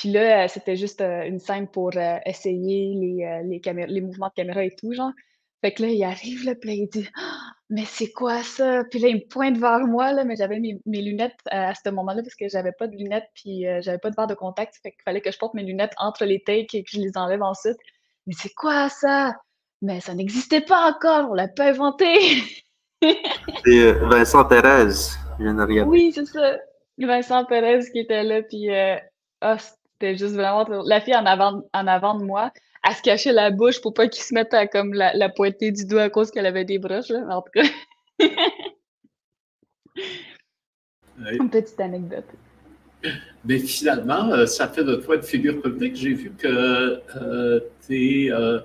là, 0.04 0.48
c'était 0.48 0.76
juste 0.76 1.02
une 1.02 1.38
scène 1.40 1.68
pour 1.68 1.92
essayer 2.26 2.94
les, 2.94 3.60
les, 3.86 4.00
mouvements 4.00 4.28
de 4.28 4.34
caméra 4.34 4.64
et 4.64 4.74
tout, 4.74 4.92
genre. 4.92 5.12
Fait 5.60 5.72
que 5.72 5.82
là, 5.82 5.88
il 5.90 6.02
arrive, 6.02 6.56
puis 6.60 6.70
là, 6.70 6.74
il 6.74 6.88
dit 6.88 7.08
«Ah, 7.16 7.52
Mais 7.72 7.86
c'est 7.86 8.12
quoi 8.12 8.42
ça? 8.42 8.84
Puis 8.90 8.98
là, 8.98 9.08
il 9.08 9.16
me 9.16 9.26
pointe 9.26 9.56
vers 9.56 9.86
moi, 9.86 10.12
là, 10.12 10.24
mais 10.24 10.36
j'avais 10.36 10.60
mes, 10.60 10.78
mes 10.84 11.00
lunettes 11.00 11.38
euh, 11.54 11.70
à 11.70 11.74
ce 11.74 11.88
moment-là 11.88 12.20
parce 12.22 12.34
que 12.34 12.46
j'avais 12.46 12.72
pas 12.72 12.86
de 12.86 12.94
lunettes, 12.94 13.30
puis 13.34 13.66
euh, 13.66 13.80
j'avais 13.80 13.96
pas 13.96 14.10
de 14.10 14.14
verre 14.14 14.26
de 14.26 14.34
contact. 14.34 14.74
Fait 14.82 14.90
qu'il 14.90 15.00
fallait 15.02 15.22
que 15.22 15.32
je 15.32 15.38
porte 15.38 15.54
mes 15.54 15.62
lunettes 15.62 15.94
entre 15.96 16.26
les 16.26 16.42
takes 16.42 16.74
et 16.74 16.84
que 16.84 16.90
je 16.92 17.00
les 17.00 17.16
enlève 17.16 17.42
ensuite. 17.42 17.78
Mais 18.26 18.34
c'est 18.36 18.52
quoi 18.52 18.90
ça? 18.90 19.34
Mais 19.80 20.00
ça 20.00 20.12
n'existait 20.12 20.60
pas 20.60 20.86
encore, 20.90 21.30
on 21.30 21.34
l'a 21.34 21.48
pas 21.48 21.70
inventé. 21.70 22.14
c'est 23.02 23.16
euh, 23.66 24.06
Vincent 24.06 24.44
Perez, 24.44 24.90
je 25.38 25.42
viens 25.42 25.54
de 25.54 25.62
regarder. 25.62 25.90
Oui, 25.90 26.12
c'est 26.14 26.26
ça. 26.26 26.58
Vincent 26.98 27.46
Perez 27.46 27.90
qui 27.90 28.00
était 28.00 28.22
là, 28.22 28.42
puis 28.42 28.68
oh, 29.42 29.54
c'était 29.58 30.18
juste 30.18 30.34
vraiment. 30.34 30.66
La 30.84 31.00
fille 31.00 31.16
en 31.16 31.24
avant, 31.24 31.62
en 31.72 31.86
avant 31.86 32.18
de 32.18 32.24
moi, 32.24 32.52
à 32.82 32.94
se 32.94 33.02
cacher 33.02 33.32
la 33.32 33.50
bouche 33.50 33.80
pour 33.80 33.94
pas 33.94 34.08
qu'il 34.08 34.22
se 34.22 34.34
mette 34.34 34.52
à 34.54 34.66
comme 34.66 34.92
la, 34.92 35.14
la 35.14 35.28
pointer 35.28 35.70
du 35.70 35.86
doigt 35.86 36.02
à 36.02 36.10
cause 36.10 36.30
qu'elle 36.30 36.46
avait 36.46 36.64
des 36.64 36.78
broches, 36.78 37.10
là. 37.10 37.24
En 37.30 37.42
tout 37.42 37.52
cas. 37.54 37.62
Une 41.30 41.50
petite 41.50 41.78
anecdote. 41.80 42.24
Mais 43.44 43.58
finalement, 43.58 44.30
euh, 44.32 44.46
ça 44.46 44.68
fait 44.68 44.84
de 44.84 44.94
toi 44.96 45.16
une 45.16 45.22
figure 45.22 45.60
publique. 45.60 45.96
J'ai 45.96 46.14
vu 46.14 46.30
que 46.30 46.46
euh, 46.48 47.00
euh, 47.90 48.60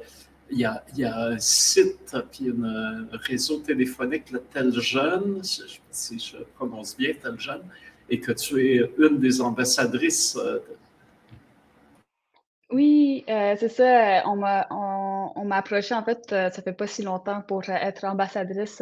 il 0.49 0.59
y, 0.59 0.65
a, 0.65 0.83
y, 0.95 1.03
a, 1.03 1.19
un 1.29 1.39
site 1.39 2.15
puis 2.31 2.49
un 2.49 3.07
réseau 3.11 3.57
téléphonique, 3.57 4.31
le 4.31 4.39
Tel 4.53 4.71
Jeune, 4.71 5.41
si 5.43 6.19
je 6.19 6.37
prononce 6.55 6.95
bien 6.95 7.13
Tel 7.21 7.37
Jeune, 7.39 7.63
et 8.09 8.19
que 8.19 8.31
tu 8.31 8.65
es 8.65 8.91
une 8.97 9.19
des 9.19 9.41
ambassadrices 9.41 10.37
oui, 12.69 13.16
euh, 13.29 13.55
c'est 13.59 13.69
ça. 13.69 14.23
On 14.27 14.37
m'a 14.37 14.67
on, 14.71 15.45
m'a 15.45 15.57
approché 15.57 15.93
en 15.93 16.03
fait, 16.03 16.31
euh, 16.31 16.49
ça 16.49 16.61
fait 16.61 16.73
pas 16.73 16.87
si 16.87 17.03
longtemps 17.03 17.41
pour 17.41 17.61
euh, 17.69 17.73
être 17.73 18.05
ambassadrice 18.05 18.81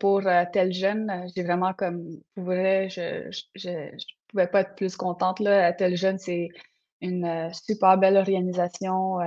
pour 0.00 0.22
tel 0.52 0.72
jeune. 0.72 1.26
J'ai 1.34 1.44
vraiment 1.44 1.72
comme 1.74 2.04
vrai, 2.36 2.88
je, 2.88 3.30
je, 3.54 3.88
pouvais 4.28 4.48
pas 4.48 4.62
être 4.62 4.74
plus 4.74 4.96
contente 4.96 5.38
là. 5.40 5.72
Tel 5.72 5.96
jeune, 5.96 6.18
c'est 6.18 6.48
une 7.00 7.50
super 7.52 7.98
belle 7.98 8.16
organisation. 8.16 9.18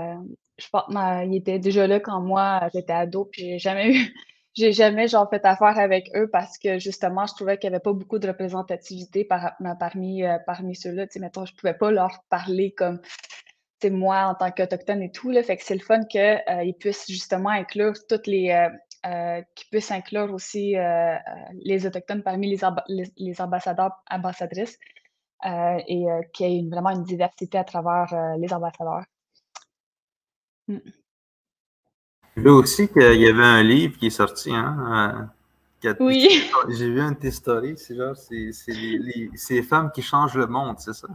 je 0.58 0.68
pense 0.70 0.86
il 1.26 1.36
était 1.36 1.60
déjà 1.60 1.88
là 1.88 2.00
quand 2.00 2.22
moi 2.22 2.70
j'étais 2.74 2.94
ado, 2.94 3.26
puis 3.26 3.44
j'ai 3.44 3.60
jamais 3.60 3.94
eu 3.94 4.14
j'ai 4.54 4.74
jamais 4.74 5.08
genre 5.08 5.30
fait 5.30 5.46
affaire 5.46 5.78
avec 5.80 6.10
eux 6.16 6.30
parce 6.30 6.58
que 6.58 6.80
justement, 6.80 7.26
je 7.26 7.34
trouvais 7.36 7.58
qu'il 7.58 7.70
n'y 7.70 7.76
avait 7.76 7.84
pas 7.84 7.94
beaucoup 7.94 8.20
de 8.20 8.28
représentativité 8.28 9.24
par, 9.24 9.54
parmi, 9.80 10.24
parmi 10.46 10.76
ceux-là. 10.76 11.08
Tu 11.08 11.14
sais, 11.14 11.20
mettons, 11.20 11.46
je 11.46 11.54
pouvais 11.56 11.76
pas 11.76 11.92
leur 11.92 12.24
parler 12.30 12.74
comme 12.74 13.00
c'est 13.82 13.90
moi 13.90 14.26
en 14.26 14.36
tant 14.36 14.52
qu'Autochtone 14.52 15.02
et 15.02 15.12
tout. 15.12 15.30
Là, 15.30 15.44
fait 15.44 15.58
que 15.58 15.64
c'est 15.64 15.76
le 15.76 15.82
fun 15.82 16.04
qu'ils 16.06 16.42
euh, 16.50 16.72
puissent 16.80 17.06
justement 17.08 17.50
inclure 17.50 17.94
toutes 18.08 18.28
les. 18.28 18.52
Euh, 19.06 19.42
qu'ils 19.56 19.70
puissent 19.70 19.92
inclure 19.92 20.34
aussi 20.34 20.76
les 21.64 21.86
Autochtones 21.86 22.24
parmi 22.24 22.50
les, 22.50 22.58
les, 23.16 23.42
ambassadeurs, 23.42 23.92
ambassadrices 24.10 24.78
et 25.46 26.06
qu'il 26.34 26.50
y 26.50 26.60
ait 26.60 26.70
vraiment 26.70 26.90
une 26.90 27.04
diversité 27.04 27.58
à 27.58 27.64
travers 27.64 28.08
les 28.38 28.52
ambassadeurs. 28.52 29.06
Mm. 30.68 30.80
J'ai 32.38 32.44
vu 32.44 32.50
aussi 32.50 32.88
qu'il 32.88 33.22
y 33.22 33.28
avait 33.28 33.44
un 33.44 33.64
livre 33.64 33.98
qui 33.98 34.08
est 34.08 34.12
sorti, 34.12 34.52
hein? 34.54 35.32
Euh, 35.86 35.94
oui. 36.00 36.30
J'ai 36.70 36.90
vu 36.90 37.02
un 37.02 37.12
de 37.12 37.18
tes 37.18 37.32
stories, 37.32 37.78
c'est 37.78 37.96
genre, 37.96 38.16
c'est 38.16 38.52
les, 38.68 39.64
femmes 39.64 39.92
qui 39.92 40.04
changent 40.04 40.38
le 40.38 40.46
monde, 40.46 40.76
c'est 40.78 40.94
ça? 40.94 41.08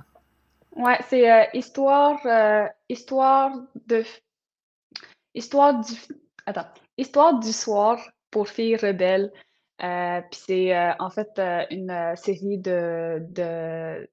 Ouais, 0.77 0.99
c'est 1.09 1.31
euh, 1.31 1.45
histoire, 1.55 2.19
euh, 2.27 2.67
histoire 2.89 3.53
de. 3.87 4.05
Histoire 5.35 5.81
du. 5.81 5.93
Attends. 6.47 6.69
Histoire 6.97 7.39
du 7.39 7.53
soir 7.53 7.99
pour 8.31 8.49
filles 8.49 8.77
rebelles. 8.77 9.33
Puis 9.79 10.41
c'est 10.47 10.93
en 10.99 11.11
fait 11.11 11.41
une 11.71 12.15
série 12.17 12.59
de. 12.59 13.19
de 13.31 14.09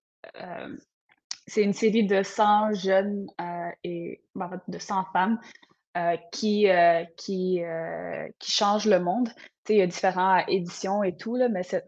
c'est 1.47 1.63
une 1.63 1.73
série 1.73 2.05
de 2.05 2.21
100 2.21 2.73
jeunes 2.73 3.27
et 3.83 4.21
ben, 4.35 4.61
de 4.67 4.77
100 4.77 5.05
femmes 5.13 5.39
euh, 5.97 6.17
qui, 6.31 6.69
euh, 6.69 7.03
qui, 7.17 7.63
euh, 7.63 8.29
qui 8.37 8.51
change 8.51 8.85
le 8.85 8.99
monde. 8.99 9.29
il 9.69 9.77
y 9.77 9.81
a 9.81 9.87
différentes 9.87 10.43
éditions 10.47 11.01
et 11.01 11.17
tout, 11.17 11.35
là, 11.35 11.49
mais 11.49 11.63
cette, 11.63 11.85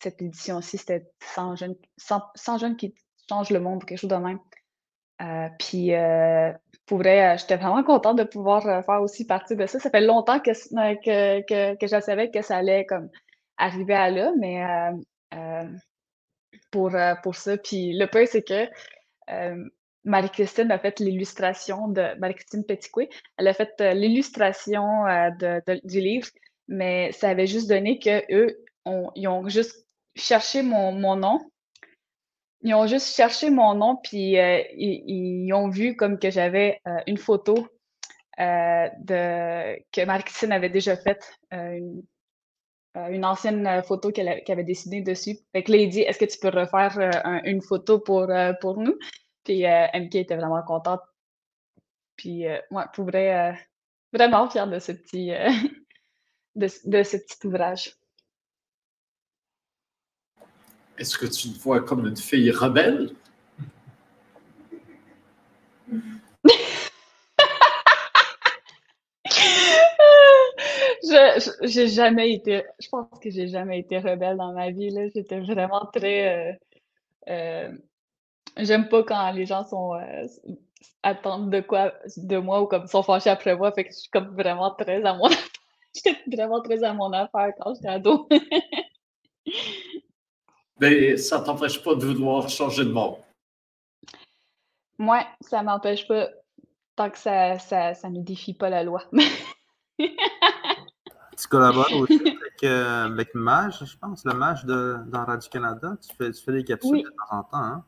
cette, 0.00 0.20
édition-ci, 0.20 0.76
c'était 0.76 1.06
100 1.20 1.54
jeunes, 1.54 1.76
100, 1.96 2.58
jeunes 2.58 2.76
qui 2.76 2.92
changent 3.28 3.50
le 3.50 3.60
monde, 3.60 3.84
quelque 3.84 3.98
chose 3.98 4.10
de 4.10 4.16
même. 4.16 4.38
puis, 5.58 5.92
pour 6.86 6.98
vrai, 6.98 7.36
j'étais 7.38 7.56
vraiment 7.56 7.82
contente 7.82 8.18
de 8.18 8.24
pouvoir 8.24 8.62
faire 8.62 9.02
aussi 9.02 9.26
partie 9.26 9.56
de 9.56 9.66
ça. 9.66 9.78
Ça 9.78 9.90
fait 9.90 10.00
longtemps 10.00 10.40
que, 10.40 10.50
que, 10.50 11.40
que, 11.46 11.76
que 11.76 11.86
je 11.86 12.00
savais 12.00 12.30
que 12.30 12.42
ça 12.42 12.56
allait 12.56 12.84
comme 12.86 13.08
arriver 13.56 13.94
à 13.94 14.10
là, 14.10 14.32
mais 14.38 14.62
pour, 16.70 16.94
pour 17.22 17.34
ça. 17.34 17.56
Puis 17.56 17.96
le 17.96 18.06
pire, 18.06 18.28
c'est 18.28 18.42
que 18.42 18.68
Marie-Christine 20.04 20.70
a 20.70 20.78
fait 20.78 21.00
l'illustration 21.00 21.88
de 21.88 22.18
Marie-Christine 22.18 22.64
Petitcoué. 22.64 23.08
Elle 23.38 23.48
a 23.48 23.54
fait 23.54 23.72
euh, 23.80 23.94
l'illustration 23.94 25.06
euh, 25.06 25.30
du 25.84 26.00
livre, 26.00 26.28
mais 26.68 27.10
ça 27.12 27.30
avait 27.30 27.46
juste 27.46 27.68
donné 27.68 27.98
qu'eux, 27.98 28.64
ils 29.14 29.28
ont 29.28 29.48
juste 29.48 29.86
cherché 30.14 30.62
mon, 30.62 31.16
nom. 31.16 31.40
Ils 32.64 32.74
ont 32.74 32.86
juste 32.86 33.14
cherché 33.14 33.50
mon 33.50 33.74
nom, 33.74 33.96
puis 34.02 34.38
euh, 34.38 34.62
ils, 34.76 35.52
ont 35.52 35.68
vu 35.68 35.96
comme 35.96 36.18
que 36.18 36.30
j'avais 36.30 36.80
une 37.06 37.18
photo 37.18 37.68
de, 38.38 39.76
que 39.92 40.04
Marie-Christine 40.04 40.50
avait 40.50 40.70
déjà 40.70 40.96
faite, 40.96 41.38
une, 41.52 43.24
ancienne 43.24 43.82
photo 43.86 44.10
qu'elle 44.10 44.28
avait 44.48 44.64
dessinée 44.64 45.02
dessus. 45.02 45.36
Fait 45.52 45.62
que 45.62 45.72
là, 45.72 45.78
il 45.78 45.90
dit 45.90 46.00
Est-ce 46.00 46.18
que 46.18 46.24
tu 46.24 46.38
peux 46.38 46.48
refaire 46.48 46.98
une 47.44 47.62
photo 47.62 48.00
pour, 48.00 48.28
pour 48.60 48.78
nous? 48.78 48.98
Puis 49.44 49.66
euh, 49.66 49.86
MK 49.94 50.14
était 50.16 50.36
vraiment 50.36 50.62
contente. 50.62 51.02
Puis 52.16 52.46
euh, 52.46 52.58
ouais, 52.70 52.84
pour 52.92 53.04
vrai, 53.04 53.52
euh, 53.52 53.52
vraiment 54.12 54.48
fière 54.48 54.66
de 54.66 54.78
ce 54.78 54.92
petit 54.92 55.30
de, 56.56 56.68
ce 56.68 57.16
petit 57.16 57.46
ouvrage. 57.46 57.94
Est-ce 60.98 61.18
que 61.18 61.26
tu 61.26 61.52
te 61.52 61.58
vois 61.60 61.80
comme 61.80 62.06
une 62.06 62.16
fille 62.16 62.50
rebelle? 62.50 63.10
je 71.06 71.50
j'ai 71.62 71.88
jamais 71.88 72.32
été 72.32 72.64
je 72.80 72.88
pense 72.88 73.06
que 73.20 73.30
j'ai 73.30 73.46
jamais 73.48 73.80
été 73.80 73.98
rebelle 73.98 74.36
dans 74.36 74.52
ma 74.52 74.70
vie 74.70 74.90
j'étais 75.14 75.38
vraiment 75.40 75.86
très 75.92 76.58
J'aime 78.56 78.88
pas 78.88 79.02
quand 79.02 79.32
les 79.32 79.46
gens 79.46 79.64
sont 79.64 79.94
euh, 79.94 80.26
attendent 81.02 81.50
de 81.50 81.60
quoi 81.60 81.92
de 82.16 82.36
moi 82.38 82.62
ou 82.62 82.66
comme 82.66 82.86
sont 82.86 83.02
fâchés 83.02 83.30
après 83.30 83.56
moi. 83.56 83.72
Fait 83.72 83.84
que 83.84 83.90
je 83.90 83.98
suis 83.98 84.10
comme 84.10 84.34
vraiment 84.36 84.70
très 84.72 85.04
à 85.04 85.14
mon. 85.14 85.28
J'étais 85.94 86.16
vraiment 86.26 86.60
très 86.60 86.82
à 86.84 86.92
mon 86.92 87.12
affaire 87.12 87.52
quand 87.58 87.74
j'étais 87.74 87.88
ado. 87.88 88.28
Mais 90.80 91.16
ça 91.16 91.40
t'empêche 91.40 91.82
pas 91.82 91.94
de 91.94 92.04
vouloir 92.04 92.48
changer 92.48 92.84
de 92.84 92.90
monde. 92.90 93.16
Moi, 94.98 95.24
ça 95.40 95.62
m'empêche 95.62 96.06
pas 96.06 96.28
tant 96.96 97.10
que 97.10 97.18
ça, 97.18 97.58
ça, 97.58 97.94
ça 97.94 98.08
ne 98.10 98.20
défie 98.20 98.54
pas 98.54 98.70
la 98.70 98.84
loi. 98.84 99.02
tu 99.98 101.48
collabores 101.48 101.92
aussi 101.92 102.20
avec, 102.20 102.64
euh, 102.64 103.06
avec 103.06 103.34
Mage, 103.34 103.84
je 103.84 103.96
pense, 103.96 104.24
le 104.24 104.34
Mage 104.34 104.64
de, 104.64 104.98
dans 105.06 105.24
Radio-Canada. 105.24 105.96
Tu 106.00 106.14
fais, 106.16 106.30
tu 106.30 106.42
fais 106.42 106.52
des 106.52 106.64
capsules 106.64 107.02
de 107.02 107.08
temps 107.08 107.38
en 107.38 107.42
temps, 107.42 107.56
hein? 107.56 107.84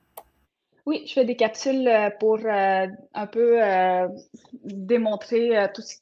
Oui, 0.86 1.02
je 1.04 1.14
fais 1.14 1.24
des 1.24 1.34
capsules 1.34 1.88
euh, 1.88 2.10
pour 2.20 2.38
euh, 2.38 2.86
un 3.12 3.26
peu 3.26 3.60
euh, 3.60 4.06
démontrer 4.62 5.68
tout 5.74 5.82
ce 5.82 5.96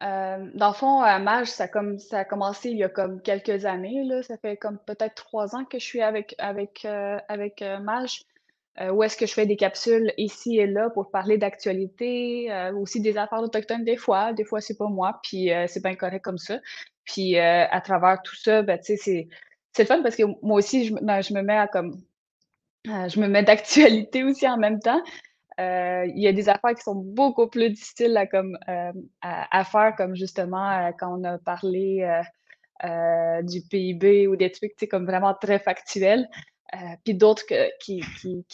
dans 0.00 0.68
le 0.68 0.74
fond, 0.74 1.00
Mage, 1.20 1.48
ça, 1.48 1.68
comme, 1.68 1.98
ça 1.98 2.20
a 2.20 2.24
commencé 2.24 2.70
il 2.70 2.78
y 2.78 2.84
a 2.84 2.88
comme 2.88 3.20
quelques 3.20 3.64
années. 3.64 4.04
Là. 4.04 4.22
Ça 4.22 4.36
fait 4.38 4.56
comme 4.56 4.78
peut-être 4.86 5.14
trois 5.14 5.54
ans 5.54 5.64
que 5.64 5.78
je 5.78 5.84
suis 5.84 6.02
avec, 6.02 6.34
avec, 6.38 6.86
avec 7.28 7.62
Mage, 7.82 8.22
où 8.90 9.02
est-ce 9.02 9.16
que 9.16 9.26
je 9.26 9.34
fais 9.34 9.46
des 9.46 9.56
capsules 9.56 10.12
ici 10.16 10.58
et 10.58 10.66
là 10.66 10.88
pour 10.88 11.10
parler 11.10 11.36
d'actualité, 11.36 12.50
aussi 12.74 13.00
des 13.00 13.18
affaires 13.18 13.40
autochtones 13.40 13.84
des 13.84 13.96
fois. 13.96 14.32
Des 14.32 14.44
fois, 14.44 14.60
c'est 14.60 14.78
pas 14.78 14.88
moi, 14.88 15.20
puis 15.22 15.50
c'est 15.68 15.82
bien 15.82 15.94
correct 15.94 16.22
comme 16.22 16.38
ça. 16.38 16.58
Puis 17.04 17.38
à 17.38 17.80
travers 17.82 18.22
tout 18.22 18.36
ça, 18.36 18.62
ben, 18.62 18.78
c'est, 18.82 19.28
le 19.78 19.84
fun 19.84 20.02
parce 20.02 20.16
que 20.16 20.22
moi 20.42 20.58
aussi, 20.58 20.86
je, 20.86 20.94
je 20.94 21.34
me 21.34 21.42
mets 21.42 21.58
à 21.58 21.68
comme 21.68 22.02
euh, 22.88 23.08
je 23.08 23.20
me 23.20 23.28
mets 23.28 23.42
d'actualité 23.42 24.24
aussi 24.24 24.48
en 24.48 24.56
même 24.56 24.80
temps. 24.80 25.02
Il 26.06 26.22
y 26.22 26.26
a 26.26 26.32
des 26.32 26.48
affaires 26.48 26.74
qui 26.74 26.82
sont 26.82 26.94
beaucoup 26.94 27.48
plus 27.48 27.70
difficiles 27.70 28.16
à, 28.16 28.92
à, 29.22 29.64
faire, 29.64 29.94
comme 29.96 30.16
justement 30.16 30.92
quand 30.98 31.18
on 31.18 31.24
a 31.24 31.38
parlé 31.38 32.22
du 33.42 33.62
PIB 33.62 34.28
ou 34.28 34.36
des 34.36 34.50
trucs 34.50 34.74
comme 34.90 35.06
vraiment 35.06 35.34
très 35.34 35.58
factuels. 35.58 36.28
puis 37.04 37.14
d'autres 37.14 37.44
qui, 37.80 38.02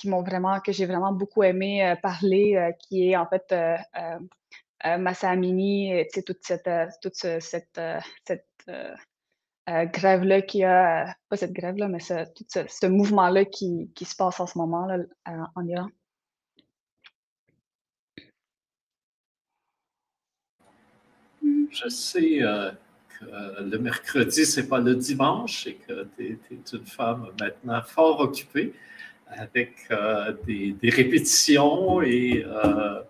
m'ont 0.05 0.23
vraiment, 0.23 0.61
que 0.61 0.73
j'ai 0.73 0.87
vraiment 0.87 1.13
beaucoup 1.13 1.43
aimé 1.43 1.95
parler, 2.03 2.73
qui 2.81 3.11
est 3.11 3.17
en 3.17 3.27
fait 3.27 3.55
Massamini, 4.85 6.05
toute 6.27 6.39
cette, 6.43 6.71
toute 7.03 7.15
cette, 7.15 7.81
grève-là 9.69 10.43
qui 10.43 10.65
a, 10.65 11.15
pas 11.29 11.37
cette 11.37 11.53
grève-là, 11.53 11.89
mais 11.89 11.99
tout 11.99 12.45
ce, 12.49 12.87
mouvement-là 12.87 13.45
qui, 13.45 13.91
qui, 13.95 14.05
se 14.05 14.17
passe 14.17 14.41
en 14.41 14.47
ce 14.47 14.59
moment 14.59 14.87
là, 14.87 14.99
en 15.55 15.67
Iran. 15.67 15.89
Je 21.71 21.89
sais 21.89 22.43
euh, 22.43 22.71
que 23.19 23.63
le 23.63 23.79
mercredi, 23.79 24.47
c'est 24.47 24.69
pas 24.69 24.81
le 24.81 24.95
dimanche 24.95 25.67
et 25.67 25.75
que 25.75 26.07
tu 26.17 26.25
es, 26.25 26.39
une 26.73 26.87
femme 26.87 27.29
maintenant 27.39 27.83
fort 27.83 28.21
occupée 28.21 28.73
avec 29.29 29.73
euh, 29.91 30.33
des, 30.47 30.91
répétitions 30.91 32.01
et 32.01 32.45
euh, 32.47 33.01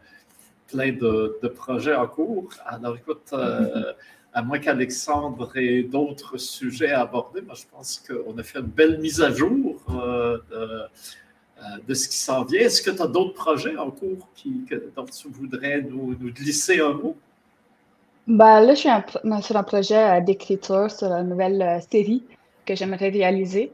plein 0.69 0.93
de, 0.93 1.49
projets 1.55 1.95
en 1.95 2.09
cours. 2.09 2.49
Alors 2.65 2.97
écoute, 2.97 3.33
à 4.33 4.43
moins 4.43 4.59
qu'Alexandre 4.59 5.57
ait 5.57 5.83
d'autres 5.83 6.37
sujets 6.37 6.91
à 6.91 7.03
aborder, 7.03 7.43
moi 7.43 7.55
je 7.55 7.65
pense 7.71 8.03
qu'on 8.07 8.37
a 8.37 8.43
fait 8.43 8.59
une 8.59 8.67
belle 8.67 8.99
mise 8.99 9.21
à 9.23 9.31
jour 9.31 9.81
de, 11.87 11.95
ce 11.95 12.09
qui 12.09 12.17
s'en 12.17 12.45
vient. 12.45 12.61
Est-ce 12.61 12.83
que 12.83 12.91
tu 12.91 13.03
as 13.03 13.07
d'autres 13.07 13.35
projets 13.35 13.77
en 13.77 13.91
cours 13.91 14.29
qui, 14.35 14.65
dont 14.95 15.05
tu 15.05 15.29
voudrais 15.29 15.83
nous, 15.83 16.17
glisser 16.33 16.81
un 16.81 16.95
mot? 16.95 17.17
Ben, 18.27 18.61
là, 18.61 18.75
je 18.75 18.81
suis 18.81 19.43
sur 19.43 19.57
un 19.57 19.63
projet 19.63 20.19
euh, 20.19 20.21
d'écriture 20.21 20.91
sur 20.91 21.13
une 21.13 21.29
nouvelle 21.29 21.81
série 21.91 22.25
que 22.65 22.75
j'aimerais 22.75 23.09
réaliser. 23.09 23.73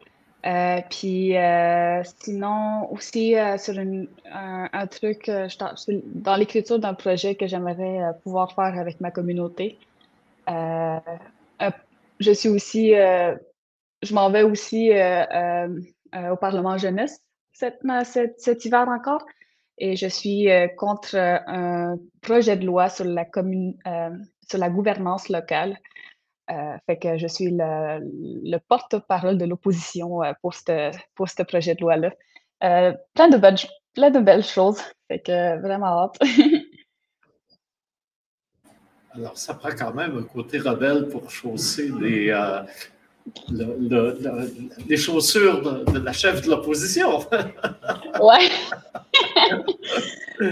puis 0.91 1.35
sinon, 2.21 2.93
aussi 2.93 3.35
sur 3.59 3.75
un, 3.79 4.87
truc, 4.87 5.31
dans 6.15 6.37
l'écriture 6.37 6.79
d'un 6.79 6.95
projet 6.95 7.35
que 7.35 7.47
j'aimerais 7.47 8.01
pouvoir 8.23 8.55
faire 8.55 8.79
avec 8.79 9.01
ma 9.01 9.11
communauté. 9.11 9.79
Euh, 10.49 10.99
euh, 11.63 11.71
je 12.21 12.33
suis 12.33 12.49
aussi, 12.49 12.95
euh, 12.95 13.35
je 14.03 14.15
m'en 14.15 14.31
vais 14.31 14.43
aussi 14.43 14.91
au 14.91 16.37
Parlement 16.37 16.79
jeunesse 16.79 17.21
cet, 17.53 17.81
cet, 18.39 18.65
hiver 18.65 18.89
encore. 18.89 19.25
Et 19.79 19.97
je 19.97 20.07
suis 20.07 20.49
contre 20.77 21.17
un 21.17 21.97
projet 22.21 22.57
de 22.57 22.65
loi 22.65 22.89
sur 22.89 23.05
la, 23.05 23.25
commune, 23.25 23.77
sur 24.49 24.59
la 24.59 24.71
gouvernance 24.71 25.29
locale. 25.29 25.77
je 26.49 27.27
suis 27.27 27.51
le, 27.51 27.99
le 28.01 28.59
porte-parole 28.59 29.39
de 29.39 29.45
l'opposition 29.45 30.21
pour 30.41 30.55
ce 30.55 30.91
pour 31.15 31.29
projet 31.49 31.75
de 31.75 31.81
loi-là. 31.81 32.11
plein, 33.15 33.29
de 33.29 33.37
plein 33.95 34.11
de 34.11 34.21
belles 34.21 34.45
choses. 34.45 34.81
Fait 35.09 35.23
vraiment 35.61 36.05
hâte. 36.05 36.19
Alors, 39.15 39.37
ça 39.37 39.55
prend 39.55 39.71
quand 39.71 39.93
même 39.93 40.17
un 40.17 40.23
côté 40.23 40.59
rebelle 40.59 41.09
pour 41.09 41.31
chausser 41.31 41.91
les, 42.01 42.31
euh, 42.31 42.63
les 44.89 44.97
chaussures 44.97 45.63
de, 45.63 45.99
la 45.99 46.13
chef 46.13 46.43
de 46.43 46.51
l'opposition. 46.51 47.19
ouais. 48.21 48.49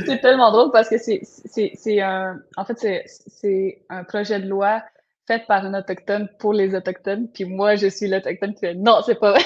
c'est 0.06 0.20
tellement 0.20 0.50
drôle 0.50 0.70
parce 0.70 0.88
que 0.88 0.96
c'est 0.98 2.00
un. 2.00 2.40
En 2.56 2.64
fait, 2.64 3.04
c'est 3.06 3.82
un 3.88 4.04
projet 4.04 4.40
de 4.40 4.48
loi 4.48 4.82
fait 5.26 5.46
par 5.46 5.64
un 5.64 5.78
autochtone 5.78 6.28
pour 6.38 6.52
les 6.52 6.74
autochtones. 6.74 7.28
Puis 7.28 7.44
moi, 7.44 7.76
je 7.76 7.88
suis 7.88 8.08
l'autochtone 8.08 8.54
qui 8.54 8.60
fait 8.60 8.74
non, 8.74 9.00
c'est 9.04 9.18
pas 9.18 9.32
vrai. 9.32 9.44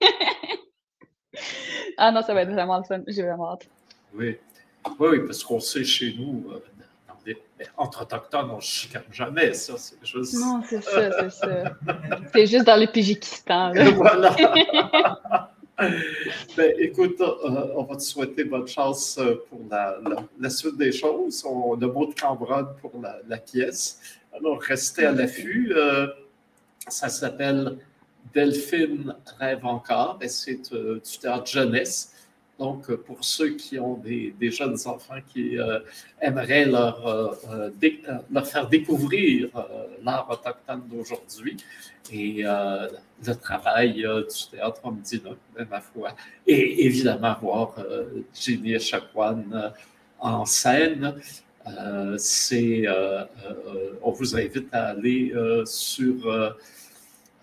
ah 1.98 2.12
non, 2.12 2.22
ça 2.22 2.34
va 2.34 2.42
être 2.42 2.52
vraiment 2.52 2.78
le 2.78 2.84
fun. 2.84 3.02
J'ai 3.06 3.22
vraiment 3.22 3.52
hâte. 3.52 3.68
Oui. 4.14 4.36
Oui, 4.98 5.08
oui, 5.10 5.18
parce 5.26 5.44
qu'on 5.44 5.60
sait 5.60 5.84
chez 5.84 6.14
nous, 6.18 6.46
euh, 7.32 7.64
entre 7.76 8.02
autochtones, 8.02 8.50
on 8.50 8.56
ne 8.56 8.60
chicane 8.60 9.02
jamais, 9.10 9.52
ça. 9.54 9.74
C'est 9.76 10.04
juste. 10.04 10.34
Non, 10.34 10.62
c'est 10.68 10.82
ça, 10.82 11.10
c'est 11.20 11.30
ça. 11.30 11.76
c'est 12.32 12.46
juste 12.46 12.64
dans 12.64 12.76
le 12.76 12.86
Pijikistan. 12.86 13.72
Voilà. 13.94 14.34
ben, 16.56 16.74
écoute, 16.78 17.20
euh, 17.20 17.72
on 17.76 17.84
va 17.84 17.96
te 17.96 18.02
souhaiter 18.02 18.44
bonne 18.44 18.66
chance 18.66 19.16
euh, 19.18 19.36
pour 19.48 19.60
la, 19.70 19.98
la, 20.38 20.50
suite 20.50 20.76
des 20.76 20.90
choses. 20.90 21.44
On 21.44 21.80
a 21.80 21.86
beau 21.86 22.06
de 22.06 22.14
Cambronne 22.14 22.68
pour 22.80 22.92
la, 23.00 23.38
pièce. 23.38 24.00
Alors, 24.36 24.60
restez 24.60 25.06
à 25.06 25.12
l'affût. 25.12 25.72
Euh, 25.74 26.08
ça 26.88 27.08
s'appelle 27.08 27.78
Delphine 28.34 29.14
rêve 29.38 29.64
encore 29.64 30.18
et 30.20 30.28
c'est 30.28 30.72
du 30.72 31.18
théâtre 31.20 31.46
jeunesse. 31.46 32.12
Donc, 32.58 32.92
pour 32.92 33.22
ceux 33.22 33.50
qui 33.50 33.78
ont 33.78 33.94
des, 33.94 34.34
jeunes 34.50 34.76
enfants 34.86 35.20
qui 35.32 35.56
euh, 35.58 35.78
aimeraient 36.20 36.64
leur, 36.64 37.06
euh, 37.06 37.32
euh, 37.50 38.18
leur, 38.32 38.46
faire 38.46 38.68
découvrir 38.68 39.48
l'art 40.02 40.28
autochtone 40.28 40.82
d'aujourd'hui 40.90 41.56
et 42.10 42.42
le 42.42 43.34
travail 43.34 43.94
du 44.02 44.50
théâtre 44.50 44.80
Omdina, 44.82 45.30
ma 45.70 45.80
foi, 45.80 46.16
et 46.46 46.86
évidemment 46.86 47.36
voir 47.40 47.74
Jenny 48.34 48.74
Echaquan 48.74 49.44
en 50.18 50.44
scène. 50.44 51.14
c'est, 52.16 52.86
on 54.02 54.10
vous 54.10 54.34
invite 54.36 54.68
à 54.72 54.86
aller 54.88 55.32
sur 55.64 56.56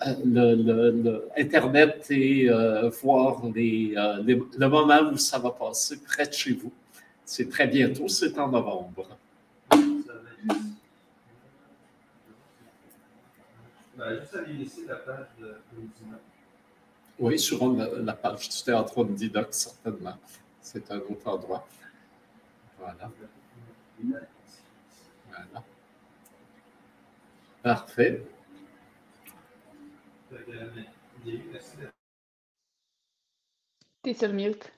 le, 0.03 1.27
Internet 1.37 2.07
et 2.09 2.49
euh, 2.49 2.89
voir 2.89 3.45
euh, 3.45 3.51
les, 3.53 3.95
le 3.95 4.67
moment 4.67 5.01
où 5.11 5.17
ça 5.17 5.39
va 5.39 5.51
passer 5.51 6.01
près 6.01 6.27
de 6.27 6.33
chez 6.33 6.53
vous. 6.53 6.71
C'est 7.23 7.49
très 7.49 7.67
bientôt, 7.67 8.07
c'est 8.07 8.37
en 8.37 8.49
novembre. 8.49 9.17
Oui, 17.17 17.39
sur 17.39 17.73
la, 17.73 18.13
page 18.13 18.49
du 18.49 18.63
théâtre 18.63 19.03
Didoc, 19.05 19.47
certainement. 19.51 20.17
C'est 20.61 20.91
un 20.91 20.97
autre 20.97 21.27
endroit. 21.27 21.67
Voilà. 22.77 23.09
Voilà. 25.29 25.63
Parfait. 27.63 28.21
T'es 34.03 34.13
sur 34.13 34.33
mute. 34.33 34.71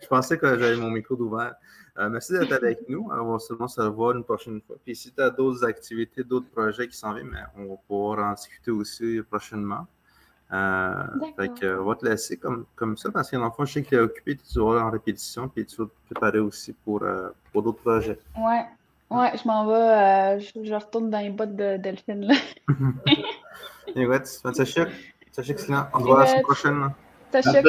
Je 0.00 0.06
pensais 0.08 0.38
que 0.38 0.58
j'avais 0.58 0.76
mon 0.76 0.90
micro 0.90 1.14
ouvert. 1.16 1.54
Euh, 1.98 2.08
merci 2.08 2.32
d'être 2.32 2.52
avec 2.52 2.88
nous. 2.88 3.08
On 3.10 3.32
va 3.32 3.38
seulement 3.38 3.68
se 3.68 3.80
revoir 3.80 4.16
une 4.16 4.24
prochaine 4.24 4.60
fois. 4.60 4.76
Puis 4.84 4.94
si 4.94 5.12
tu 5.12 5.20
as 5.20 5.30
d'autres 5.30 5.64
activités, 5.64 6.22
d'autres 6.24 6.48
projets 6.50 6.88
qui 6.88 6.96
s'en 6.96 7.14
viennent, 7.14 7.30
mais 7.30 7.42
on 7.56 7.70
va 7.70 7.76
pouvoir 7.88 8.30
en 8.30 8.32
discuter 8.34 8.70
aussi 8.70 9.20
prochainement. 9.28 9.86
Euh, 10.52 11.04
fait 11.36 11.48
que, 11.60 11.80
on 11.80 11.84
va 11.84 11.96
te 11.96 12.04
laisser 12.04 12.36
comme, 12.36 12.66
comme 12.76 12.96
ça 12.96 13.10
parce 13.10 13.30
qu'en 13.30 13.42
enfant, 13.42 13.64
je 13.64 13.72
sais 13.74 13.82
que 13.82 13.88
tu 13.88 13.94
es 13.96 13.98
occupé, 13.98 14.36
tu 14.36 14.60
vas 14.60 14.84
en 14.84 14.90
répétition, 14.90 15.48
puis 15.48 15.66
tu 15.66 15.76
vas 15.76 15.86
te 15.86 16.14
préparer 16.14 16.38
aussi 16.38 16.72
pour, 16.72 17.02
euh, 17.02 17.30
pour 17.52 17.62
d'autres 17.62 17.80
projets. 17.80 18.18
Ouais. 18.38 18.66
Ouais, 19.10 19.32
je 19.40 19.46
m'en 19.46 19.66
vais, 19.66 19.74
euh, 19.74 20.40
je, 20.40 20.74
retourne 20.74 21.10
dans 21.10 21.20
les 21.20 21.30
bottes 21.30 21.54
de 21.54 21.76
Delphine, 21.76 22.26
là. 22.26 22.34
Et 23.94 24.06
ouais, 24.06 24.20
bonne 24.42 24.54
session. 24.54 24.86
Session, 25.32 25.52
excellent. 25.52 25.86
On 25.94 26.00
se 26.00 26.04
voit 26.04 26.20
la 26.20 26.26
semaine 26.26 26.42
prochaine. 26.42 26.90
Session. 27.30 27.60